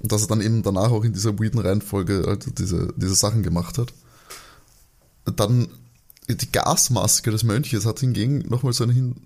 [0.00, 3.42] Und dass er dann eben danach auch in dieser weirden Reihenfolge also diese, diese Sachen
[3.42, 3.92] gemacht hat.
[5.36, 5.68] Dann
[6.28, 9.16] die Gasmaske des Mönches hat hingegen nochmal so eine hin,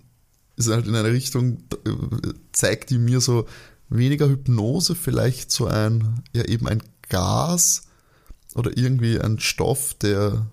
[0.55, 3.47] ist halt in eine Richtung, äh, zeigt die mir so
[3.89, 7.83] weniger Hypnose, vielleicht so ein, ja eben ein Gas
[8.55, 10.47] oder irgendwie ein Stoff, der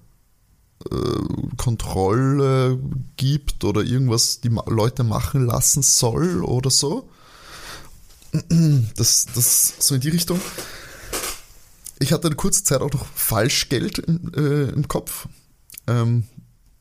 [0.90, 2.78] äh, Kontrolle
[3.16, 7.08] gibt oder irgendwas die Leute machen lassen soll oder so.
[8.96, 10.40] Das, das so in die Richtung.
[11.98, 15.28] Ich hatte eine kurze Zeit auch noch Falschgeld im, äh, im Kopf.
[15.86, 16.24] Ähm,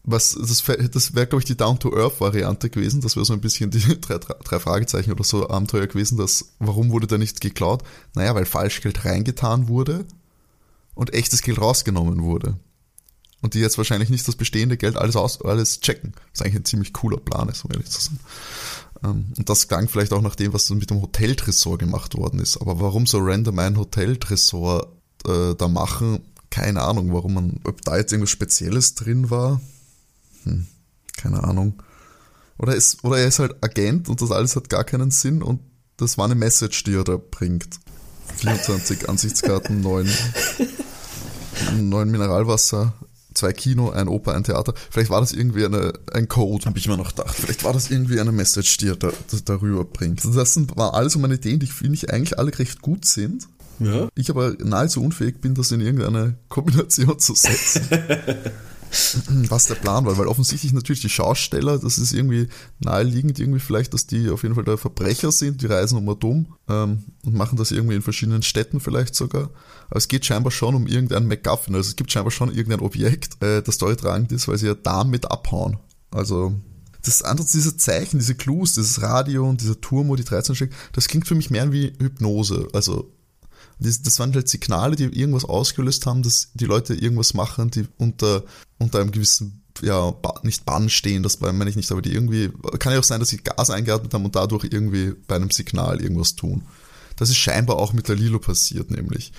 [0.03, 3.01] was, das, das wäre, glaube ich, die Down-to-Earth-Variante gewesen.
[3.01, 6.17] Das wäre so ein bisschen die drei, drei, Fragezeichen oder so Abenteuer gewesen.
[6.17, 7.83] Dass, warum wurde da nicht geklaut?
[8.15, 10.05] Naja, weil Falschgeld reingetan wurde
[10.93, 12.57] und echtes Geld rausgenommen wurde.
[13.41, 16.13] Und die jetzt wahrscheinlich nicht das bestehende Geld alles, aus, alles checken.
[16.31, 18.19] Was eigentlich ein ziemlich cooler Plan ist, um ehrlich zu sein.
[19.03, 22.57] Ähm, und das klang vielleicht auch nach dem, was mit dem Hoteltresor gemacht worden ist.
[22.57, 26.19] Aber warum so random ein Hoteltresor äh, da machen,
[26.51, 29.61] keine Ahnung, warum man, ob da jetzt irgendwas Spezielles drin war,
[30.43, 30.67] hm,
[31.17, 31.81] keine Ahnung.
[32.57, 35.61] Oder, ist, oder er ist halt Agent und das alles hat gar keinen Sinn und
[35.97, 37.79] das war eine Message, die er da bringt.
[38.37, 40.09] 24 Ansichtskarten, 9,
[41.79, 42.93] 9 Mineralwasser,
[43.33, 44.73] zwei Kino, ein Oper, ein Theater.
[44.89, 47.35] Vielleicht war das irgendwie eine, ein Code, habe ich mir noch gedacht.
[47.35, 49.11] Vielleicht war das irgendwie eine Message, die er da,
[49.45, 50.23] darüber bringt.
[50.23, 53.47] Das sind, waren alles so meine Ideen, die finde ich eigentlich alle recht gut sind.
[53.79, 54.09] Ja.
[54.15, 57.87] Ich aber nahezu unfähig bin, das in irgendeine Kombination zu setzen.
[59.49, 62.47] was der Plan war, weil offensichtlich natürlich die Schausteller, das ist irgendwie
[62.79, 66.47] naheliegend, irgendwie vielleicht, dass die auf jeden Fall der Verbrecher sind, die reisen um um
[66.67, 69.49] ähm, und machen das irgendwie in verschiedenen Städten vielleicht sogar.
[69.89, 73.41] Aber es geht scheinbar schon um irgendein MacGuffin, also es gibt scheinbar schon irgendein Objekt,
[73.41, 75.77] äh, das tragend ist, weil sie ja damit abhauen.
[76.11, 76.53] Also
[77.03, 80.75] das andere, diese Zeichen, diese Clues, dieses Radio und dieser Turm, wo die 13 steckt,
[80.93, 82.67] das klingt für mich mehr wie Hypnose.
[82.73, 83.11] Also
[83.81, 87.87] das, das waren halt Signale, die irgendwas ausgelöst haben, dass die Leute irgendwas machen, die
[87.97, 88.43] unter,
[88.77, 90.13] unter einem gewissen, ja,
[90.43, 93.29] nicht Bann stehen, das meine ich nicht, aber die irgendwie, kann ja auch sein, dass
[93.29, 96.63] sie Gas eingeatmet haben und dadurch irgendwie bei einem Signal irgendwas tun.
[97.15, 99.31] Das ist scheinbar auch mit der Lilo passiert, nämlich.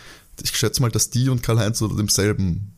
[0.43, 2.73] Ich schätze mal, dass die und Karl-Heinz unter demselben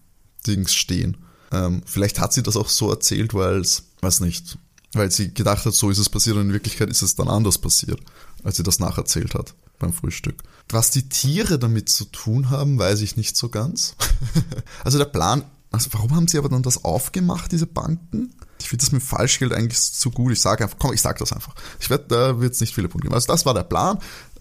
[0.46, 1.16] Dings stehen.
[1.50, 4.58] Ähm, vielleicht hat sie das auch so erzählt, weil es, weiß nicht,
[4.92, 7.58] weil sie gedacht hat, so ist es passiert und in Wirklichkeit ist es dann anders
[7.58, 8.00] passiert,
[8.42, 10.42] als sie das nacherzählt hat beim Frühstück.
[10.68, 13.96] Was die Tiere damit zu tun haben, weiß ich nicht so ganz.
[14.84, 18.34] also der Plan, also warum haben sie aber dann das aufgemacht, diese Banken?
[18.60, 20.32] Ich finde das mit Falschgeld eigentlich zu gut.
[20.32, 21.54] Ich sage einfach, komm, ich sage das einfach.
[21.80, 23.14] Ich werde, da wird es nicht viele Punkte geben.
[23.14, 23.98] Also das war der Plan.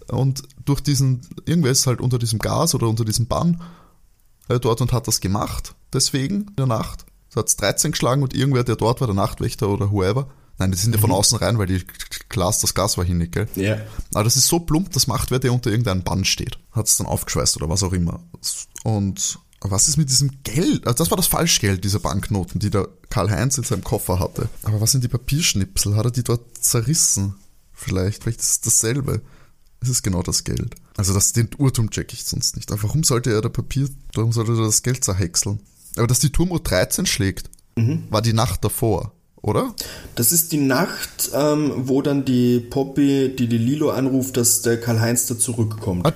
[0.08, 3.60] Und durch diesen, irgendwer ist halt unter diesem Gas oder unter diesem Bann
[4.48, 5.74] äh, dort und hat das gemacht.
[5.92, 7.04] Deswegen in der Nacht.
[7.28, 10.28] So hat es 13 geschlagen und irgendwer, der dort war, der Nachtwächter oder whoever,
[10.58, 11.84] Nein, die sind ja von außen rein, weil die
[12.28, 13.48] Glas, das Gas war hinig, gell?
[13.56, 13.78] Ja.
[14.12, 16.58] Aber das ist so plump, das macht wer, der unter irgendeinem Band steht.
[16.70, 18.22] Hat es dann aufgeschweißt oder was auch immer.
[18.84, 20.86] Und was ist mit diesem Geld?
[20.86, 24.48] Also das war das Falschgeld, diese Banknoten, die der Karl-Heinz in seinem Koffer hatte.
[24.62, 25.96] Aber was sind die Papierschnipsel?
[25.96, 27.34] Hat er die dort zerrissen?
[27.72, 29.22] Vielleicht, vielleicht ist es dasselbe.
[29.80, 30.76] Es ist genau das Geld.
[30.96, 32.70] Also das, den Urtum check ich sonst nicht.
[32.70, 35.60] Aber warum sollte er da Papier, warum sollte er das Geld zerhäckseln?
[35.96, 37.50] Aber dass die Turmuhr 13 schlägt,
[38.10, 39.12] war die Nacht davor,
[39.44, 39.74] oder?
[40.16, 44.80] Das ist die Nacht, ähm, wo dann die Poppy, die die Lilo anruft, dass der
[44.80, 46.06] Karl-Heinz da zurückkommt.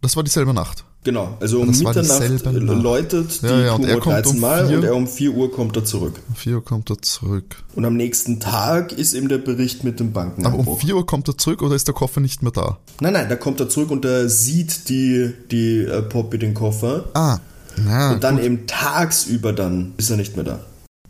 [0.00, 0.84] Das war dieselbe Nacht.
[1.02, 2.44] Genau, also um Das Mitternacht
[2.82, 4.76] läutet die Ja, ja, und er Turmuhr kommt 13 um Mal vier.
[4.78, 6.12] und er um 4 Uhr kommt er zurück.
[6.28, 7.56] Um 4 Uhr kommt er zurück.
[7.74, 10.66] Und am nächsten Tag ist eben der Bericht mit dem Aber Bankeneinbruch.
[10.74, 12.76] um 4 Uhr kommt er zurück oder ist der Koffer nicht mehr da?
[13.00, 17.06] Nein, nein, da kommt er zurück und da sieht die, die äh, Poppy den Koffer.
[17.14, 17.38] Ah,
[17.82, 18.44] na, Und dann gut.
[18.44, 20.60] eben tagsüber dann ist er nicht mehr da.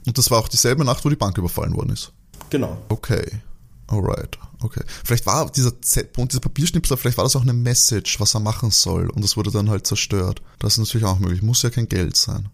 [0.06, 2.12] Und das war auch dieselbe Nacht, wo die Bank überfallen worden ist.
[2.50, 2.78] Genau.
[2.88, 3.40] Okay.
[3.86, 4.38] Alright.
[4.62, 4.82] Okay.
[5.04, 8.70] Vielleicht war dieser Z-Punkt, dieser Papierschnipsel, vielleicht war das auch eine Message, was er machen
[8.70, 9.10] soll.
[9.10, 10.42] Und das wurde dann halt zerstört.
[10.58, 11.42] Das ist natürlich auch möglich.
[11.42, 12.48] Muss ja kein Geld sein.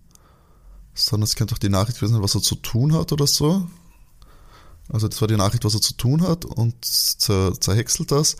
[0.94, 3.66] Sondern es könnte auch die Nachricht gewesen sein, was er zu tun hat oder so.
[4.88, 8.36] Also das war die Nachricht, was er zu tun hat und zer zerhäckselt das,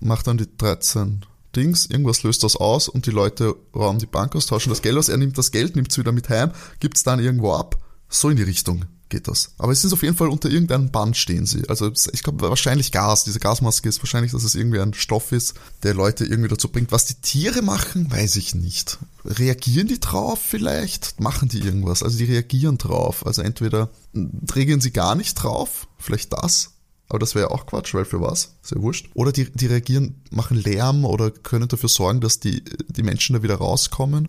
[0.00, 1.24] macht dann die 13
[1.56, 4.96] Dings, irgendwas löst das aus und die Leute rauben die Bank aus, tauschen das Geld
[4.96, 7.76] aus, er nimmt das Geld, nimmt es wieder mit heim, gibt es dann irgendwo ab.
[8.08, 9.52] So in die Richtung geht das.
[9.58, 11.68] Aber es ist auf jeden Fall unter irgendeinem Band stehen sie.
[11.68, 13.24] Also ich glaube wahrscheinlich Gas.
[13.24, 16.92] Diese Gasmaske ist wahrscheinlich, dass es irgendwie ein Stoff ist, der Leute irgendwie dazu bringt.
[16.92, 18.98] Was die Tiere machen, weiß ich nicht.
[19.24, 21.20] Reagieren die drauf vielleicht?
[21.20, 22.02] Machen die irgendwas?
[22.02, 23.26] Also die reagieren drauf.
[23.26, 26.72] Also entweder reagieren sie gar nicht drauf, vielleicht das.
[27.08, 28.56] Aber das wäre ja auch Quatsch, weil für was?
[28.62, 29.08] Ist ja wurscht.
[29.14, 33.42] Oder die, die reagieren, machen Lärm oder können dafür sorgen, dass die, die Menschen da
[33.42, 34.28] wieder rauskommen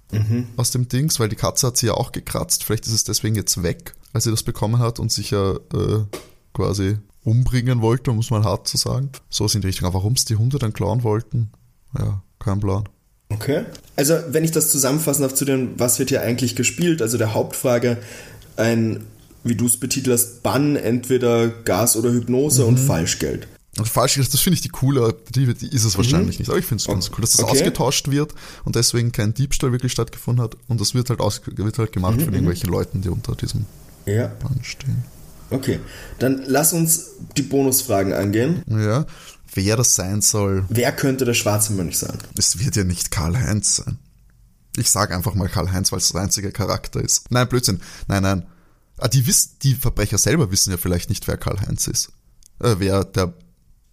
[0.55, 2.63] aus dem Dings, weil die Katze hat sie ja auch gekratzt.
[2.63, 6.05] Vielleicht ist es deswegen jetzt weg, als sie das bekommen hat und sich ja äh,
[6.53, 9.11] quasi umbringen wollte, um es mal hart zu sagen.
[9.29, 9.87] So ist in die Richtung.
[9.87, 11.51] Aber warum es die Hunde dann klauen wollten?
[11.97, 12.87] Ja, kein Plan.
[13.29, 13.65] Okay.
[13.95, 17.33] Also, wenn ich das zusammenfassen darf zu dem, was wird hier eigentlich gespielt, also der
[17.33, 17.97] Hauptfrage,
[18.55, 19.05] ein,
[19.43, 22.67] wie du es betitelst, Bann, entweder Gas oder Hypnose Mhm.
[22.69, 23.47] und Falschgeld.
[23.77, 26.49] Und falsch, das finde ich die coole, die, die ist es wahrscheinlich nicht.
[26.49, 27.45] Aber ich finde es ganz cool, dass das Mhm.
[27.45, 27.59] Okay.
[27.59, 28.33] ausgetauscht wird
[28.65, 30.57] und deswegen kein Diebstahl wirklich stattgefunden hat.
[30.67, 33.65] Und das wird halt, aus, wird halt gemacht Mhm, von irgendwelchen Leuten, die unter diesem
[34.05, 34.27] Ja.
[34.27, 35.03] Band stehen.
[35.51, 35.79] Okay.
[36.17, 37.05] Dann lass uns
[37.37, 38.63] die Bonusfragen angehen.
[38.67, 39.05] Ja,
[39.53, 42.17] wer das sein soll, Wer könnte der schwarze Mönch sein?
[42.37, 43.97] es wird ja nicht Karl-Heinz sein.
[44.77, 47.31] Ich sage einfach mal Karl-Heinz, weil es der einzige Charakter ist.
[47.31, 47.79] Nein, Blödsinn.
[48.07, 48.45] Nein, nein.
[48.99, 52.11] Ah, die, wissen, die Verbrecher selber wissen ja vielleicht nicht, wer Karl-Heinz ist.
[52.59, 53.33] Äh, wer der,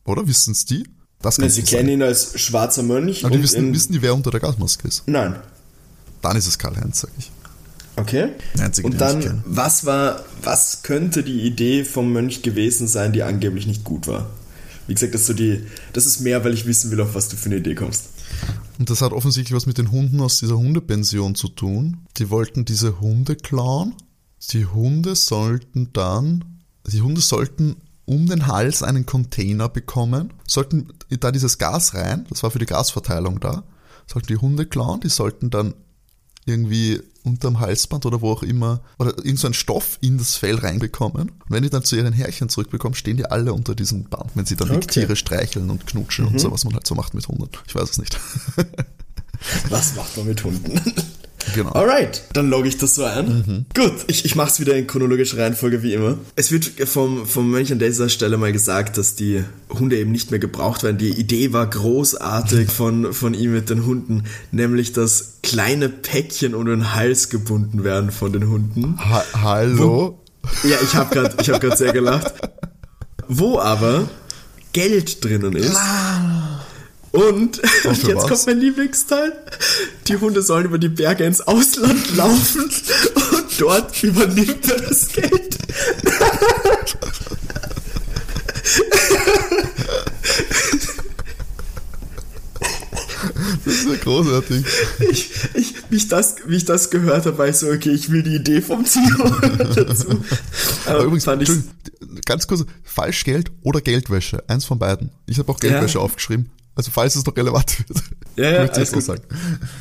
[0.05, 0.89] oder wissen es die?
[1.23, 3.25] Das kann sie kennen ihn als schwarzer Mönch.
[3.25, 5.03] Aber die wissen, wissen die, wer unter der Gasmaske ist?
[5.07, 5.37] Nein.
[6.23, 7.31] Dann ist es Karl-Heinz, sag ich.
[7.97, 8.31] Okay.
[8.59, 13.67] Einzige, Und dann, was war, was könnte die Idee vom Mönch gewesen sein, die angeblich
[13.67, 14.29] nicht gut war?
[14.87, 17.29] Wie gesagt, das ist so die, das ist mehr, weil ich wissen will, auf was
[17.29, 18.05] du für eine Idee kommst.
[18.79, 22.03] Und das hat offensichtlich was mit den Hunden aus dieser Hundepension zu tun.
[22.19, 23.95] Die wollten diese Hunde klauen.
[24.51, 30.89] Die Hunde sollten dann, die Hunde sollten um den Hals einen Container bekommen, sollten
[31.21, 33.65] da dieses Gas rein, das war für die Gasverteilung da,
[34.07, 35.75] sollten die Hunde klauen, die sollten dann
[36.45, 41.31] irgendwie unterm Halsband oder wo auch immer, oder irgend so Stoff in das Fell reinbekommen.
[41.31, 44.47] Und wenn die dann zu ihren Herrchen zurückbekommen, stehen die alle unter diesem Band, wenn
[44.47, 44.87] sie dann Okay.
[44.87, 47.49] Tiere streicheln und knutschen und so, was man halt so macht mit Hunden.
[47.67, 48.17] Ich weiß es nicht.
[49.71, 50.81] Was macht man mit Hunden?
[51.55, 51.73] genau.
[51.73, 53.67] Alright, dann logge ich das so ein.
[53.75, 56.19] Gut, ich, ich mache es wieder in chronologischer Reihenfolge wie immer.
[56.35, 60.31] Es wird vom, vom Mönch an dieser Stelle mal gesagt, dass die Hunde eben nicht
[60.31, 60.99] mehr gebraucht werden.
[60.99, 66.67] Die Idee war großartig von, von ihm mit den Hunden, nämlich dass kleine Päckchen um
[66.67, 68.99] den Hals gebunden werden von den Hunden.
[68.99, 70.21] Ha Hallo?
[70.63, 72.33] Ja, ich habe gerade hab grad sehr gelacht.
[73.29, 74.09] Wo aber
[74.73, 75.75] Geld drinnen ist.
[75.75, 76.56] Und,
[77.17, 78.27] und jetzt was?
[78.29, 79.33] kommt mein Lieblingsteil.
[80.09, 85.59] Die Hunde sollen über die Berge ins Ausland laufen und dort übernimmt er das Geld.
[93.65, 94.65] Das ist ja großartig.
[95.11, 98.11] Ich, ich, wie, ich das, wie ich das gehört habe, war ich so, okay, ich
[98.11, 99.29] will die Idee vom Timo
[99.75, 100.23] dazu.
[100.87, 101.51] Aber übrigens, fand ich,
[102.25, 105.11] ganz kurz, Falschgeld oder Geldwäsche, eins von beiden.
[105.27, 106.05] Ich habe auch Geldwäsche Ja.
[106.05, 106.51] aufgeschrieben.
[106.77, 108.03] Also falls es noch relevant wird.
[108.37, 109.03] Ja, ja, alles gut.
[109.03, 109.23] sagen.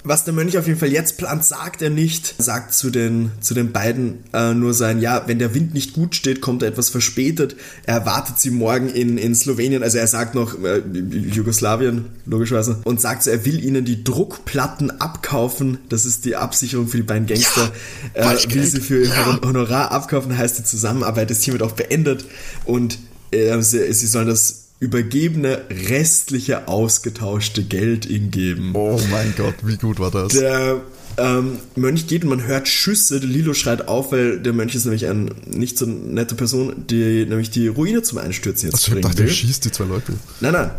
[0.06, 2.42] Was der Mönch auf jeden Fall jetzt plant, sagt er nicht.
[2.42, 6.16] Sagt zu den, zu den beiden äh, nur sein, ja, wenn der Wind nicht gut
[6.16, 7.58] steht, kommt er etwas verspätet.
[7.86, 9.84] Er erwartet sie morgen in, in Slowenien.
[9.84, 12.80] Also er sagt noch äh, Jugoslawien, logischerweise.
[12.86, 15.80] Und sagt so, er will ihnen die Druckplatten abkaufen.
[15.90, 17.74] Das ist die Absicherung für die beiden Gangster.
[18.14, 18.56] äh, Falschgeld.
[18.56, 22.26] will sie für ihr Honorar abkaufen, heißt die Zusammenarbeit ist hiermit auch beendet.
[22.64, 23.00] Und
[23.32, 28.72] äh, sie, sie sollen das übergebene restliche ausgetauschte Geld ihm geben.
[28.74, 30.34] Oh mein Gott, wie gut war das?
[30.34, 30.82] Der
[31.18, 33.20] ähm, Mönch geht und man hört Schüsse.
[33.20, 37.26] Der Lilo schreit auf, weil der Mönch ist nämlich eine nicht so nette Person, die
[37.26, 39.28] nämlich die Ruine zum Einstürzen jetzt also ich bringen dachte, will.
[39.28, 40.14] er schießt die zwei Leute.
[40.42, 40.72] Nein, nein.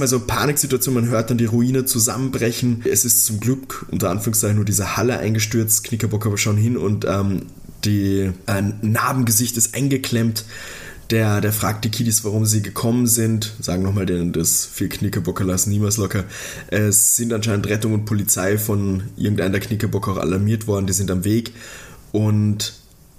[0.00, 2.82] Also Paniksituation, man hört dann die Ruine zusammenbrechen.
[2.84, 5.84] Es ist zum Glück unter Anführungszeichen nur diese Halle eingestürzt.
[5.84, 7.42] Knickerbocker aber schon hin und ähm,
[7.84, 10.44] die, ein Narbengesicht ist eingeklemmt.
[11.10, 13.52] Der, der fragt die Kiddies, warum sie gekommen sind.
[13.60, 16.24] Sagen nochmal denen das viel Knickerbocker lassen niemals locker.
[16.68, 20.86] Es sind anscheinend Rettung und Polizei von irgendeiner der Knickerbocker auch alarmiert worden.
[20.86, 21.52] Die sind am Weg.
[22.12, 22.74] Und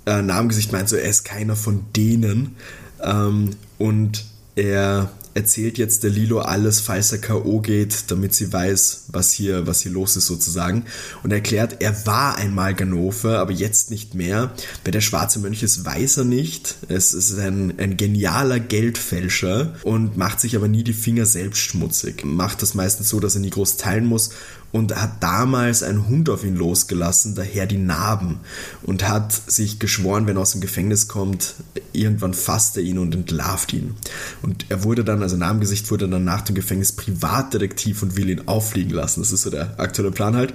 [0.05, 2.55] äh, Narbengesicht meint so, er ist keiner von denen.
[3.03, 4.25] Ähm, und
[4.55, 7.59] er erzählt jetzt der Lilo alles, falls er K.O.
[7.59, 10.85] geht, damit sie weiß, was hier, was hier los ist sozusagen.
[11.23, 14.53] Und er erklärt, er war einmal Ganove, aber jetzt nicht mehr.
[14.83, 16.77] Wer der schwarze Mönch ist, weiß er nicht.
[16.87, 22.23] Es ist ein, ein genialer Geldfälscher und macht sich aber nie die Finger selbst schmutzig.
[22.23, 24.29] Macht das meistens so, dass er nie groß teilen muss
[24.75, 28.41] und hat damals einen Hund auf ihn losgelassen, daher die Narben
[28.83, 31.53] und hat sich geschworen, wenn er aus dem Gefängnis kommt,
[31.93, 33.95] irgendwann fasst er ihn und entlarvt ihn.
[34.41, 38.49] Und er wurde dann, also Narbengesicht wurde dann nach dem Gefängnis Privatdetektiv und will ihn
[38.49, 39.21] auffliegen lassen.
[39.21, 40.53] Das ist so der aktuelle Plan halt.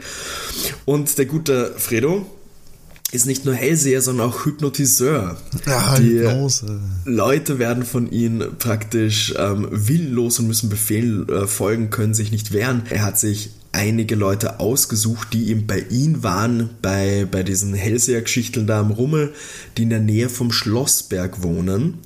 [0.84, 2.26] Und der gute Fredo
[3.12, 5.36] ist nicht nur Hellseher, sondern auch Hypnotiseur.
[5.66, 6.80] Ja, Die Hypnose.
[7.04, 12.52] Leute werden von ihm praktisch ähm, willenlos und müssen Befehlen äh, folgen, können sich nicht
[12.52, 12.82] wehren.
[12.88, 18.66] Er hat sich einige Leute ausgesucht, die ihm bei ihm waren, bei, bei diesen Hellseher-Geschichten
[18.66, 19.32] da am Rummel,
[19.76, 21.98] die in der Nähe vom Schlossberg wohnen.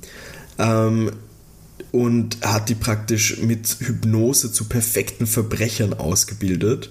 [0.57, 1.11] Ähm,
[1.95, 6.89] und hat die praktisch mit Hypnose zu perfekten Verbrechern ausgebildet.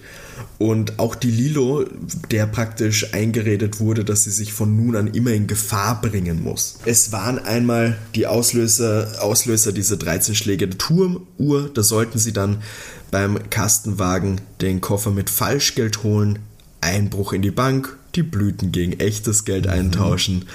[0.57, 1.84] Und auch die Lilo,
[2.30, 6.78] der praktisch eingeredet wurde, dass sie sich von nun an immer in Gefahr bringen muss.
[6.86, 11.68] Es waren einmal die Auslöser, Auslöser dieser 13 Schläge der Turmuhr.
[11.74, 12.62] Da sollten sie dann
[13.11, 16.38] beim Kastenwagen den Koffer mit Falschgeld holen,
[16.80, 20.46] Einbruch in die Bank, die Blüten gegen echtes Geld eintauschen.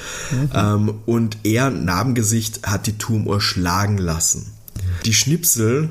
[0.53, 4.51] Ähm, und er, Narbengesicht, hat die Turmuhr schlagen lassen.
[5.05, 5.89] Die Schnipsel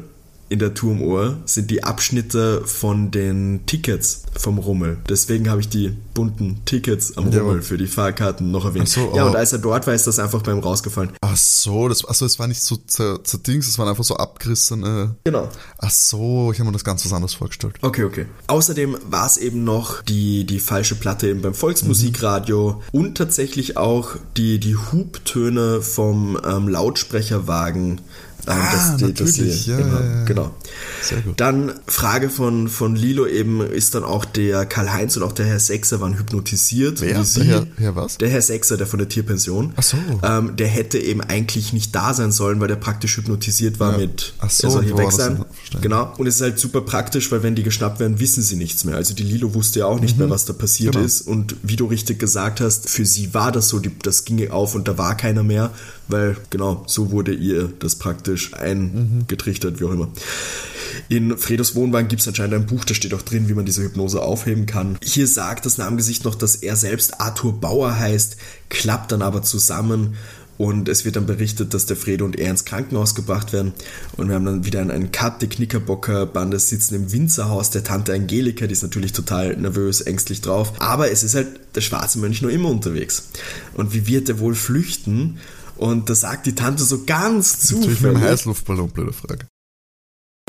[0.49, 4.99] in der Turmuhr sind die Abschnitte von den Tickets vom Rummel.
[5.09, 8.87] Deswegen habe ich die bunten Tickets am Ja, Rummel für die Fahrkarten noch erwähnt.
[8.89, 11.13] Ach so, ja, und als er dort war, ist das einfach beim rausgefallen.
[11.21, 15.17] Ach so, das, also es war nicht so zer, zerdings, es waren einfach so abgerissene.
[15.25, 15.49] Genau.
[15.79, 17.77] Ach so, ich habe mir das ganz was anderes vorgestellt.
[17.83, 18.27] Okay, okay.
[18.47, 24.17] Außerdem war es eben noch die, die falsche Platte eben beim Volksmusikradio und tatsächlich auch
[24.37, 28.01] die, die Hubtöne vom ähm, Lautsprecherwagen.
[28.49, 30.25] Ähm, Ah, natürlich, ja, immer, ja, ja.
[30.25, 30.51] Genau.
[31.03, 31.39] Sehr gut.
[31.39, 35.61] Dann Frage von, von Lilo eben, ist dann auch der Karl-Heinz und auch der Herr
[35.61, 37.01] Sechser waren hypnotisiert.
[37.01, 37.25] Wer?
[37.25, 37.41] sie.
[37.41, 38.19] Der Herr- Herr was?
[38.19, 39.73] Der Herr Sechser, der von der Tierpension.
[39.77, 39.97] Ach so.
[40.23, 44.33] Ähm, der hätte eben eigentlich nicht da sein sollen, weil der praktisch hypnotisiert war mit,
[44.39, 45.45] Ach so, er soll hier weg sein.
[45.81, 46.15] Genau.
[46.17, 48.97] Und es ist halt super praktisch, weil wenn die geschnappt werden, wissen sie nichts mehr.
[48.97, 51.05] Also die Lilo wusste ja auch nicht mehr, was da passiert Genau.
[51.05, 51.21] ist.
[51.23, 54.75] Und wie du richtig gesagt hast, für sie war das so, die, das ginge auf
[54.75, 55.71] und da war keiner mehr,
[56.09, 60.09] weil genau, so wurde ihr das praktisch eingetrichtert, wie auch immer.
[61.09, 63.83] In Fredos Wohnwagen gibt es anscheinend ein Buch, da steht auch drin, wie man diese
[63.83, 64.99] Hypnose aufheben kann.
[65.03, 68.37] Hier sagt das Namengesicht noch, dass er selbst Arthur Bauer heißt,
[68.69, 70.17] klappt dann aber zusammen
[70.59, 73.73] und es wird dann berichtet, dass der Fredo und er ins Krankenhaus gebracht werden.
[74.17, 75.41] Und wir haben dann wieder einen, Cut.
[75.41, 78.67] Die Knickerbocker-Bande sitzen im Winzerhaus der Tante Angelika.
[78.67, 80.73] Die ist natürlich total nervös, ängstlich drauf.
[80.81, 81.47] Aber es ist halt
[81.77, 83.29] der schwarze Mönch nur immer unterwegs.
[83.75, 85.39] Und wie wird er wohl flüchten?
[85.79, 88.21] Und da sagt die Tante so ganz Natürlich mit einem.
[88.23, 89.47] Heißluftballon, blöde Frage.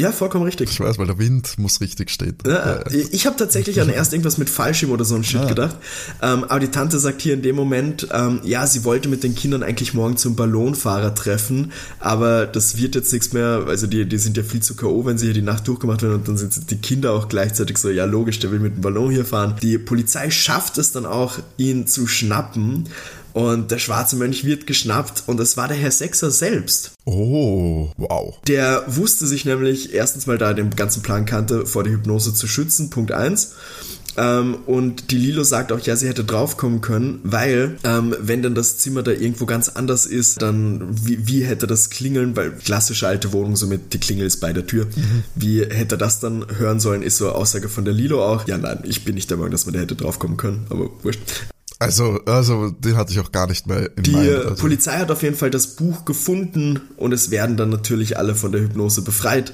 [0.01, 0.69] Ja, vollkommen richtig.
[0.71, 2.37] Ich weiß, weil der Wind muss richtig stehen.
[2.47, 5.45] Ja, ich habe tatsächlich an erst irgendwas mit Fallschirm oder so ein Shit Ah.
[5.49, 5.75] gedacht.
[6.21, 9.35] Ähm, aber die Tante sagt hier in dem Moment, ähm, ja, sie wollte mit den
[9.35, 13.65] Kindern eigentlich morgen zum Ballonfahrer treffen, aber das wird jetzt nichts mehr.
[13.67, 16.13] Also die, die sind ja viel zu K.O., wenn sie hier die Nacht durchgemacht werden
[16.13, 19.11] und dann sind die Kinder auch gleichzeitig so, ja logisch, der will mit dem Ballon
[19.11, 19.57] hier fahren.
[19.61, 22.87] Die Polizei schafft es dann auch, ihn zu schnappen.
[23.33, 26.91] Und der schwarze Mönch wird geschnappt und es war der Herr Sechser selbst.
[27.05, 28.35] Oh, wow.
[28.47, 32.33] Der wusste sich nämlich erstens mal, da er den ganzen Plan kannte, vor der Hypnose
[32.33, 33.53] zu schützen, Punkt 1.
[34.17, 38.55] Ähm, und die Lilo sagt auch, ja, sie hätte draufkommen können, weil ähm, wenn dann
[38.55, 43.07] das Zimmer da irgendwo ganz anders ist, dann wie, wie hätte das klingeln, weil klassische
[43.07, 44.85] alte Wohnung, somit die Klingel ist bei der Tür.
[44.85, 45.23] Mhm.
[45.35, 48.47] Wie hätte das dann hören sollen, ist so eine Aussage von der Lilo auch.
[48.47, 51.21] Ja, nein, ich bin nicht der Meinung, dass man da hätte draufkommen können, aber wurscht.
[51.79, 54.55] Also, also den hatte ich auch gar nicht mehr im Die Mind, also.
[54.55, 58.51] Polizei hat auf jeden Fall das Buch gefunden und es werden dann natürlich alle von
[58.51, 59.53] der Hypnose befreit.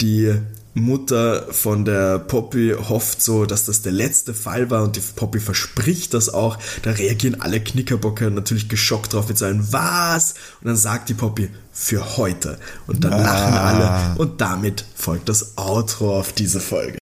[0.00, 0.34] Die
[0.74, 5.38] Mutter von der Poppy hofft so, dass das der letzte Fall war und die Poppy
[5.38, 6.58] verspricht das auch.
[6.82, 10.34] Da reagieren alle Knickerbocker natürlich geschockt drauf mit seinen Was?
[10.60, 12.58] Und dann sagt die Poppy für heute.
[12.86, 13.22] Und dann ah.
[13.22, 16.98] lachen alle und damit folgt das Outro auf diese Folge.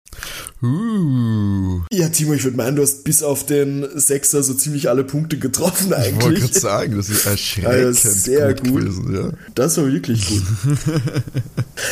[0.65, 1.83] Uh.
[1.93, 5.39] Ja, Timo, ich würde meinen, du hast bis auf den Sechser so ziemlich alle Punkte
[5.39, 6.17] getroffen eigentlich.
[6.17, 8.71] Ich wollte gerade sagen, das ist erschreckend also sehr gut.
[8.71, 8.81] gut.
[8.81, 9.31] Gewesen, ja.
[9.55, 10.43] Das war wirklich gut.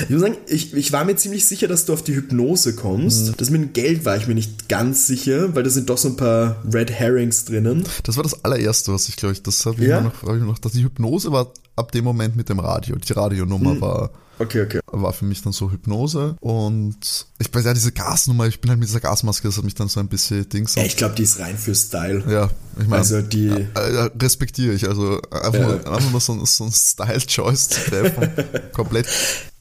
[0.05, 3.29] ich muss sagen, ich, ich war mir ziemlich sicher, dass du auf die Hypnose kommst.
[3.29, 3.35] Mhm.
[3.37, 6.09] Das mit dem Geld war ich mir nicht ganz sicher, weil da sind doch so
[6.09, 7.85] ein paar Red Herrings drinnen.
[8.05, 10.01] Das war das allererste, was ich glaube ich, das habe ich, ja?
[10.01, 12.97] noch, hab ich noch, dass die Hypnose war ab dem Moment mit dem Radio.
[12.97, 13.81] Die Radionummer mhm.
[13.81, 14.81] war Okay, okay.
[14.87, 18.81] War für mich dann so Hypnose und ich weiß ja, diese Gasnummer, ich bin halt
[18.81, 20.75] mit dieser Gasmaske, das hat mich dann so ein bisschen Dings.
[20.75, 22.25] Ja, ich glaube, die ist rein für Style.
[22.29, 22.51] Ja,
[22.81, 25.67] ich meine, also die äh, respektiere ich, also einfach, ja.
[25.67, 28.29] nur, einfach nur so, so ein Style-Choice zu treffen.
[28.73, 29.07] komplett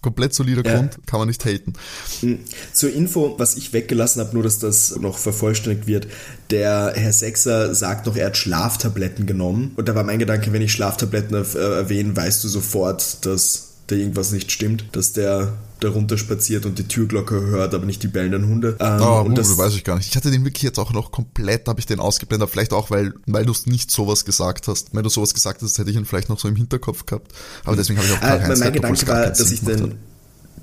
[0.01, 0.75] komplett solider ja.
[0.75, 1.73] Grund, kann man nicht haten.
[2.21, 2.39] Hm.
[2.73, 6.07] Zur Info, was ich weggelassen habe, nur dass das noch vervollständigt wird.
[6.49, 9.73] Der Herr Sechser sagt noch, er hat Schlaftabletten genommen.
[9.75, 14.31] Und da war mein Gedanke, wenn ich Schlaftabletten erwähne, weißt du sofort, dass da irgendwas
[14.31, 18.77] nicht stimmt, dass der darunter spaziert und die Türglocke hört, aber nicht die bellenden Hunde.
[18.79, 20.07] Ähm, oh, und das weiß ich gar nicht.
[20.07, 23.13] Ich hatte den wirklich jetzt auch noch komplett, habe ich den ausgeblendet, vielleicht auch, weil,
[23.25, 24.93] weil du nicht sowas gesagt hast.
[24.93, 27.31] Wenn du sowas gesagt hast, hätte ich ihn vielleicht noch so im Hinterkopf gehabt.
[27.65, 29.95] Aber deswegen habe ich auch gar äh, Mein Gedanke war, dass ich den,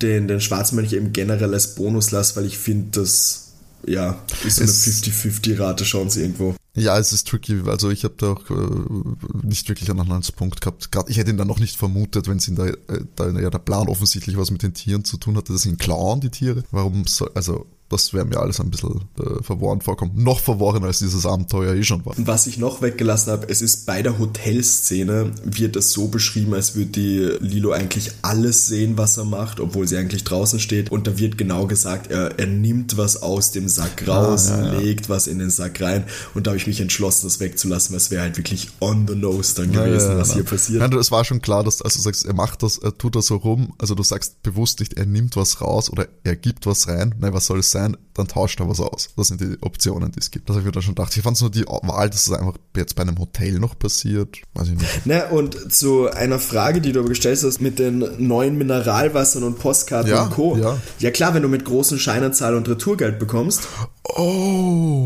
[0.01, 3.48] den, den Schwarzmönch eben generell als Bonus lasse, weil ich finde, das
[3.85, 6.55] ja, ist so eine 50-50-Rate-Chance irgendwo.
[6.75, 7.61] Ja, es ist tricky.
[7.65, 10.91] Also ich habe da auch äh, nicht wirklich einen Anhaltspunkt gehabt.
[10.91, 13.49] Grad, ich hätte ihn dann noch nicht vermutet, wenn es in der, äh, da ja
[13.49, 16.63] der Plan offensichtlich was mit den Tieren zu tun hatte, dass ihn klauen, die Tiere.
[16.71, 20.11] Warum soll, also das wäre mir alles ein bisschen äh, verworren vorkommen.
[20.15, 22.13] Noch verworren, als dieses Abenteuer eh schon war.
[22.17, 26.75] Was ich noch weggelassen habe, es ist bei der Hotelszene, wird es so beschrieben, als
[26.75, 30.91] würde die Lilo eigentlich alles sehen, was er macht, obwohl sie eigentlich draußen steht.
[30.91, 34.59] Und da wird genau gesagt, er, er nimmt was aus dem Sack ah, raus, ah,
[34.59, 34.79] ja, ja.
[34.79, 36.03] legt was in den Sack rein.
[36.35, 39.15] Und da habe ich mich entschlossen, das wegzulassen, weil es wäre halt wirklich on the
[39.15, 40.81] nose dann gewesen, ja, was hier passiert.
[40.81, 43.25] Ja, es war schon klar, dass also du sagst, er macht das, er tut das
[43.25, 43.73] so rum.
[43.79, 47.15] Also du sagst bewusst nicht, er nimmt was raus oder er gibt was rein.
[47.19, 47.78] Nein, was soll es sein?
[47.79, 49.09] Sein, dann tauscht er was aus.
[49.15, 50.49] Das sind die Optionen, die es gibt.
[50.49, 51.15] Das habe ich mir da schon gedacht.
[51.15, 54.37] Ich fand es nur die Wahl, dass es einfach jetzt bei einem Hotel noch passiert.
[54.53, 55.01] Weiß ich nicht.
[55.05, 59.59] Na, und zu einer Frage, die du aber gestellt hast, mit den neuen Mineralwassern und
[59.59, 60.57] Postkarten ja, und Co.
[60.57, 60.77] Ja.
[60.99, 63.67] ja klar, wenn du mit großen Scheinanzahl und Retourgeld bekommst.
[64.03, 64.98] Oh,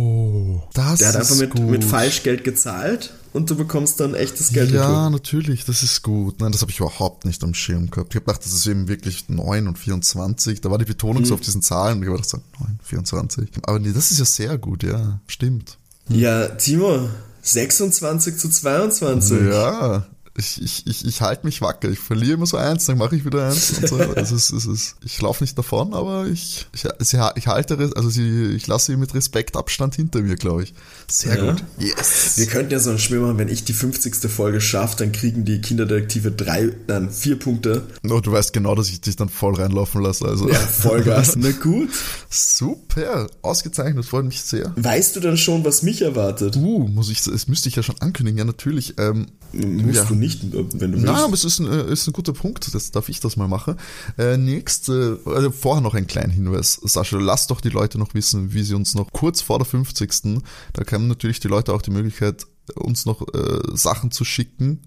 [0.94, 1.70] das Der hat einfach mit, gut.
[1.70, 4.72] mit Falschgeld gezahlt und du bekommst dann echtes Geld.
[4.72, 6.40] Ja, natürlich, das ist gut.
[6.40, 8.14] Nein, das habe ich überhaupt nicht am Schirm gehabt.
[8.14, 10.62] Ich habe gedacht, das ist eben wirklich 9 und 24.
[10.62, 11.26] Da war die Betonung hm.
[11.26, 13.50] so auf diesen Zahlen ich habe gedacht, so 9, 24.
[13.64, 15.78] Aber nee, das ist ja sehr gut, ja, stimmt.
[16.08, 16.20] Hm.
[16.20, 17.10] Ja, Timo,
[17.42, 19.42] 26 zu 22.
[19.52, 21.90] Ja, ich, ich, ich, ich halte mich wacker.
[21.90, 24.00] Ich verliere immer so eins, dann mache ich wieder eins und so.
[24.16, 28.48] es ist, es ist, ich laufe nicht davon, aber ich, ich, ich halte, also sie,
[28.56, 30.74] ich lasse sie mit Respekt Abstand hinter mir, glaube ich.
[31.08, 31.52] Sehr ja.
[31.52, 31.64] gut.
[31.78, 32.34] Yes.
[32.38, 34.16] Wir könnten ja so ein Spiel machen, wenn ich die 50.
[34.32, 37.84] Folge schaffe, dann kriegen die Kinderdetektive drei, dann vier Punkte.
[38.10, 40.26] Oh, du weißt genau, dass ich dich dann voll reinlaufen lasse.
[40.26, 40.50] Also.
[40.50, 41.36] Ja, Vollgas.
[41.36, 41.90] Na gut.
[42.32, 43.28] Super.
[43.44, 44.74] Ausgezeichnet, freut mich sehr.
[44.78, 46.56] Weißt du dann schon, was mich erwartet?
[46.56, 48.96] Uh, muss ich, es müsste ich ja schon ankündigen, ja, natürlich.
[48.98, 50.06] Ähm, Musst ja.
[50.06, 51.06] du nicht, wenn du willst.
[51.06, 53.48] Na, aber es ist ein, äh, ist ein guter Punkt, das darf ich das mal
[53.48, 53.78] machen.
[54.18, 56.80] Äh, nächst, äh, also vorher noch ein kleiner Hinweis.
[56.84, 60.42] Sascha, lass doch die Leute noch wissen, wie sie uns noch kurz vor der 50.
[60.74, 62.46] Da haben natürlich die Leute auch die Möglichkeit,
[62.76, 64.82] uns noch äh, Sachen zu schicken,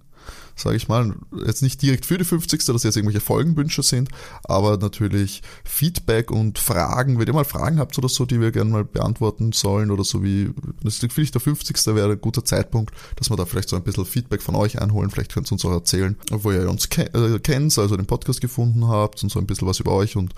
[0.57, 2.65] sage ich mal, jetzt nicht direkt für die 50.
[2.65, 4.09] dass jetzt irgendwelche Folgenwünsche sind,
[4.45, 8.71] aber natürlich Feedback und Fragen, wenn ihr mal Fragen habt oder so, die wir gerne
[8.71, 10.51] mal beantworten sollen oder so wie,
[10.83, 11.77] das finde ich der 50.
[11.95, 15.11] wäre ein guter Zeitpunkt, dass wir da vielleicht so ein bisschen Feedback von euch einholen,
[15.11, 18.41] vielleicht könnt ihr uns auch erzählen, wo ihr uns ke äh, kennt, also den Podcast
[18.41, 20.35] gefunden habt und so ein bisschen was über euch und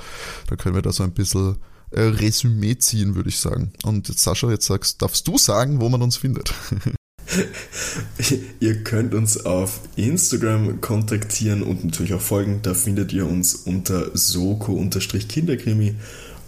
[0.48, 1.56] da können wir da so ein bisschen
[1.90, 3.72] äh, Resümee ziehen, würde ich sagen.
[3.84, 6.52] Und Sascha, jetzt sagst, darfst du sagen, wo man uns findet?
[8.60, 12.60] ihr könnt uns auf Instagram kontaktieren und natürlich auch folgen.
[12.62, 15.96] Da findet ihr uns unter soko-kinderkrimi.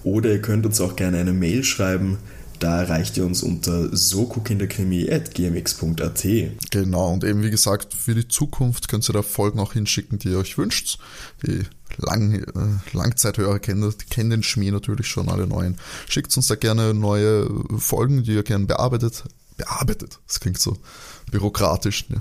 [0.03, 2.19] Oder ihr könnt uns auch gerne eine Mail schreiben.
[2.59, 6.27] Da erreicht ihr uns unter sokokinderkrimi.gmx.at.
[6.71, 10.29] Genau, und eben wie gesagt, für die Zukunft könnt ihr da Folgen auch hinschicken, die
[10.29, 10.99] ihr euch wünscht.
[11.47, 11.63] Die
[11.97, 12.45] Lang, äh,
[12.93, 15.79] Langzeithörer kennen, kennen den Schmäh natürlich schon, alle neuen.
[16.07, 19.25] Schickt uns da gerne neue Folgen, die ihr gerne bearbeitet.
[19.61, 20.79] Bearbeitet, das klingt so
[21.31, 22.21] bürokratisch, ne,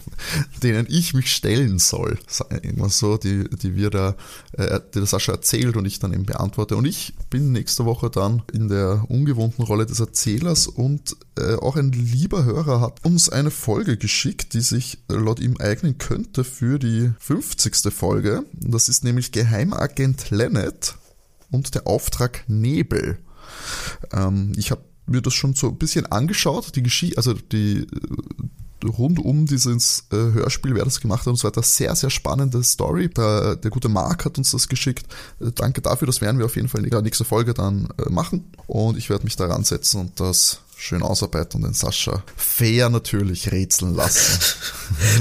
[0.61, 2.19] denen ich mich stellen soll.
[2.49, 4.15] Irgendwas so, die, die wir da,
[4.53, 6.75] äh, die der Sascha erzählt und ich dann eben beantworte.
[6.75, 11.75] Und ich bin nächste Woche dann in der ungewohnten Rolle des Erzählers und äh, auch
[11.75, 16.77] ein lieber Hörer hat uns eine Folge geschickt, die sich laut ihm eignen könnte für
[16.77, 17.93] die 50.
[17.93, 18.43] Folge.
[18.53, 20.95] Das ist nämlich Geheimagent Lennet
[21.51, 23.17] und der Auftrag Nebel.
[24.11, 27.87] Ähm, ich habe mir das schon so ein bisschen angeschaut, die Geschichte, also die
[28.85, 31.63] rund um dieses äh, Hörspiel, wer das gemacht hat und so weiter.
[31.63, 33.09] Sehr, sehr spannende Story.
[33.09, 35.05] Der, der gute Mark hat uns das geschickt.
[35.39, 38.09] Äh, danke dafür, das werden wir auf jeden Fall in der nächsten Folge dann äh,
[38.09, 38.45] machen.
[38.67, 43.51] Und ich werde mich daran setzen und das schön ausarbeiten und den Sascha fair natürlich
[43.51, 44.39] rätseln lassen.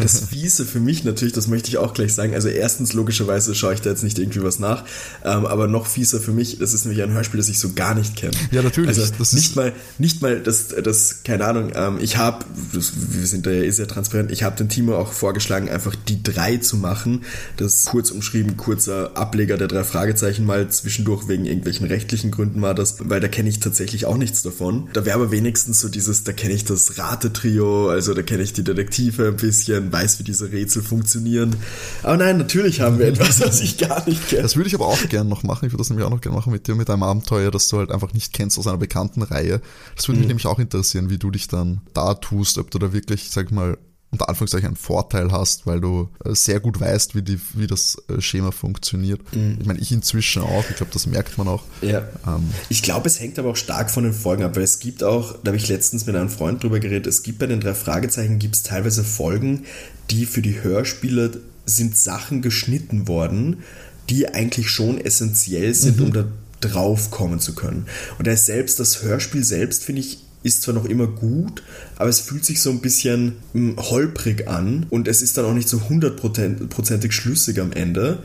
[0.00, 2.32] Das Fiese für mich natürlich, das möchte ich auch gleich sagen.
[2.32, 4.84] Also erstens, logischerweise schaue ich da jetzt nicht irgendwie was nach,
[5.24, 7.94] ähm, aber noch fieser für mich, das ist nämlich ein Hörspiel, das ich so gar
[7.94, 8.32] nicht kenne.
[8.50, 8.88] Ja, natürlich.
[8.88, 13.44] Also das nicht mal, nicht mal, das, das keine Ahnung, ähm, ich habe, wir sind
[13.44, 16.76] da ja eh sehr transparent, ich habe dem Timo auch vorgeschlagen, einfach die drei zu
[16.76, 17.24] machen.
[17.58, 22.74] Das kurz umschrieben, kurzer Ableger der drei Fragezeichen mal zwischendurch wegen irgendwelchen rechtlichen Gründen war
[22.74, 24.88] das, weil da kenne ich tatsächlich auch nichts davon.
[24.94, 28.42] Da wäre aber wenig wenigstens so dieses, da kenne ich das Ratetrio, also da kenne
[28.42, 31.56] ich die Detektive ein bisschen, weiß, wie diese Rätsel funktionieren.
[32.02, 34.42] Aber nein, natürlich haben wir etwas, was ich gar nicht kenne.
[34.42, 35.64] Das würde ich aber auch gerne noch machen.
[35.64, 37.78] Ich würde das nämlich auch noch gerne machen mit dir, mit einem Abenteuer, das du
[37.78, 39.62] halt einfach nicht kennst aus einer bekannten Reihe.
[39.96, 40.20] Das würde mhm.
[40.20, 43.46] mich nämlich auch interessieren, wie du dich dann da tust, ob du da wirklich, sag
[43.46, 43.78] ich mal,
[44.10, 47.98] unter Anführungszeichen einen Vorteil hast, weil du äh, sehr gut weißt, wie, die, wie das
[48.08, 49.20] äh, Schema funktioniert.
[49.34, 49.58] Mhm.
[49.60, 51.62] Ich meine, ich inzwischen auch, ich glaube, das merkt man auch.
[51.82, 52.08] Ja.
[52.26, 55.04] Ähm, ich glaube, es hängt aber auch stark von den Folgen ab, weil es gibt
[55.04, 57.74] auch, da habe ich letztens mit einem Freund drüber geredet, es gibt bei den drei
[57.74, 59.64] Fragezeichen gibt es teilweise Folgen,
[60.10, 63.62] die für die Hörspiele sind Sachen geschnitten worden,
[64.08, 66.04] die eigentlich schon essentiell sind, mhm.
[66.06, 66.24] um da
[66.60, 67.86] drauf kommen zu können.
[68.18, 71.62] Und da ist selbst das Hörspiel selbst, finde ich, ist zwar noch immer gut,
[71.96, 75.54] aber es fühlt sich so ein bisschen hm, holprig an und es ist dann auch
[75.54, 78.22] nicht so hundertprozentig schlüssig am Ende.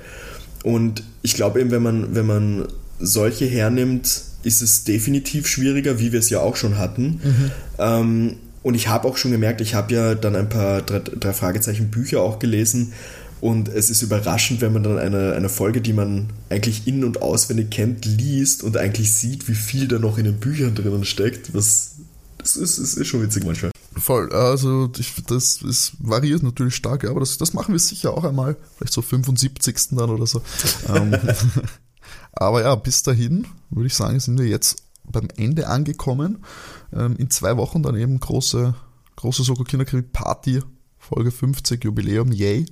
[0.64, 2.68] Und ich glaube eben, wenn man, wenn man
[2.99, 7.20] solche hernimmt, ist es definitiv schwieriger, wie wir es ja auch schon hatten.
[7.24, 7.51] Mhm.
[7.80, 11.34] Ähm, und ich habe auch schon gemerkt, ich habe ja dann ein paar drei, drei
[11.34, 12.93] Fragezeichen Bücher auch gelesen
[13.43, 17.22] und es ist überraschend, wenn man dann eine, eine Folge, die man eigentlich in- und
[17.22, 21.53] auswendig kennt, liest und eigentlich sieht, wie viel da noch in den Büchern drinnen steckt.
[21.53, 21.95] Das,
[22.43, 23.71] das, ist, das ist schon witzig manchmal.
[23.95, 28.23] Voll, also ich, das ist, variiert natürlich stark, aber das, das machen wir sicher auch
[28.23, 29.89] einmal, vielleicht so 75.
[29.91, 30.41] dann oder so.
[30.89, 31.15] Ähm,
[32.33, 36.43] aber ja, bis dahin würde ich sagen, sind wir jetzt beim Ende angekommen.
[36.91, 38.73] Ähm, in zwei Wochen dann eben große,
[39.15, 40.61] große Soko Kinderkrimi Party
[40.97, 42.65] Folge 50, Jubiläum, yay.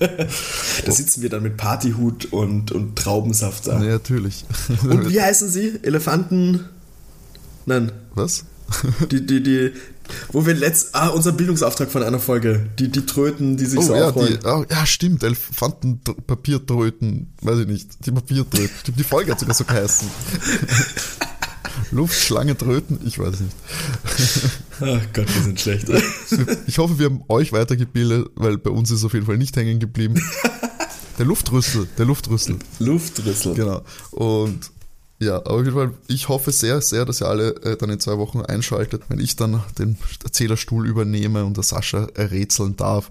[0.00, 3.74] da sitzen wir dann mit Partyhut und, und Traubensaft da.
[3.82, 4.46] Ja, natürlich.
[4.82, 5.78] Und wie heißen sie?
[5.82, 6.70] Elefanten?
[7.70, 7.92] Nein.
[8.14, 8.44] Was?
[9.12, 9.72] Die, die, die,
[10.32, 13.82] wo wir letzt, ah, unser Bildungsauftrag von einer Folge, die, die Tröten, die sich oh,
[13.82, 19.04] so ja, die, oh, ja, stimmt, Elefanten, Papiertröten, weiß ich nicht, die Papiertröten, stimmt, die
[19.04, 20.08] Folge hat sogar so geheißen.
[21.92, 23.56] Luftschlange tröten, ich weiß nicht.
[24.80, 25.86] Ach Gott, wir sind schlecht.
[26.66, 29.78] Ich hoffe, wir haben euch weitergebildet, weil bei uns ist auf jeden Fall nicht hängen
[29.78, 30.20] geblieben.
[31.18, 32.56] Der Luftrüssel, der Luftrüssel.
[32.78, 33.52] Luftrüssel.
[33.54, 33.82] Genau.
[34.10, 34.70] Und
[35.20, 38.16] ja, auf jeden Fall, ich hoffe sehr, sehr, dass ihr alle äh, dann in zwei
[38.16, 43.10] Wochen einschaltet, wenn ich dann den Erzählerstuhl übernehme und der Sascha rätseln darf.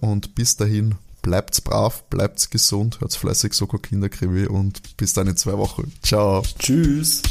[0.00, 5.36] Und bis dahin, bleibt's brav, bleibt's gesund, hört's fleißig Soko Kinderkrimi und bis dann in
[5.38, 5.90] zwei Wochen.
[6.02, 6.42] Ciao.
[6.58, 7.22] Tschüss.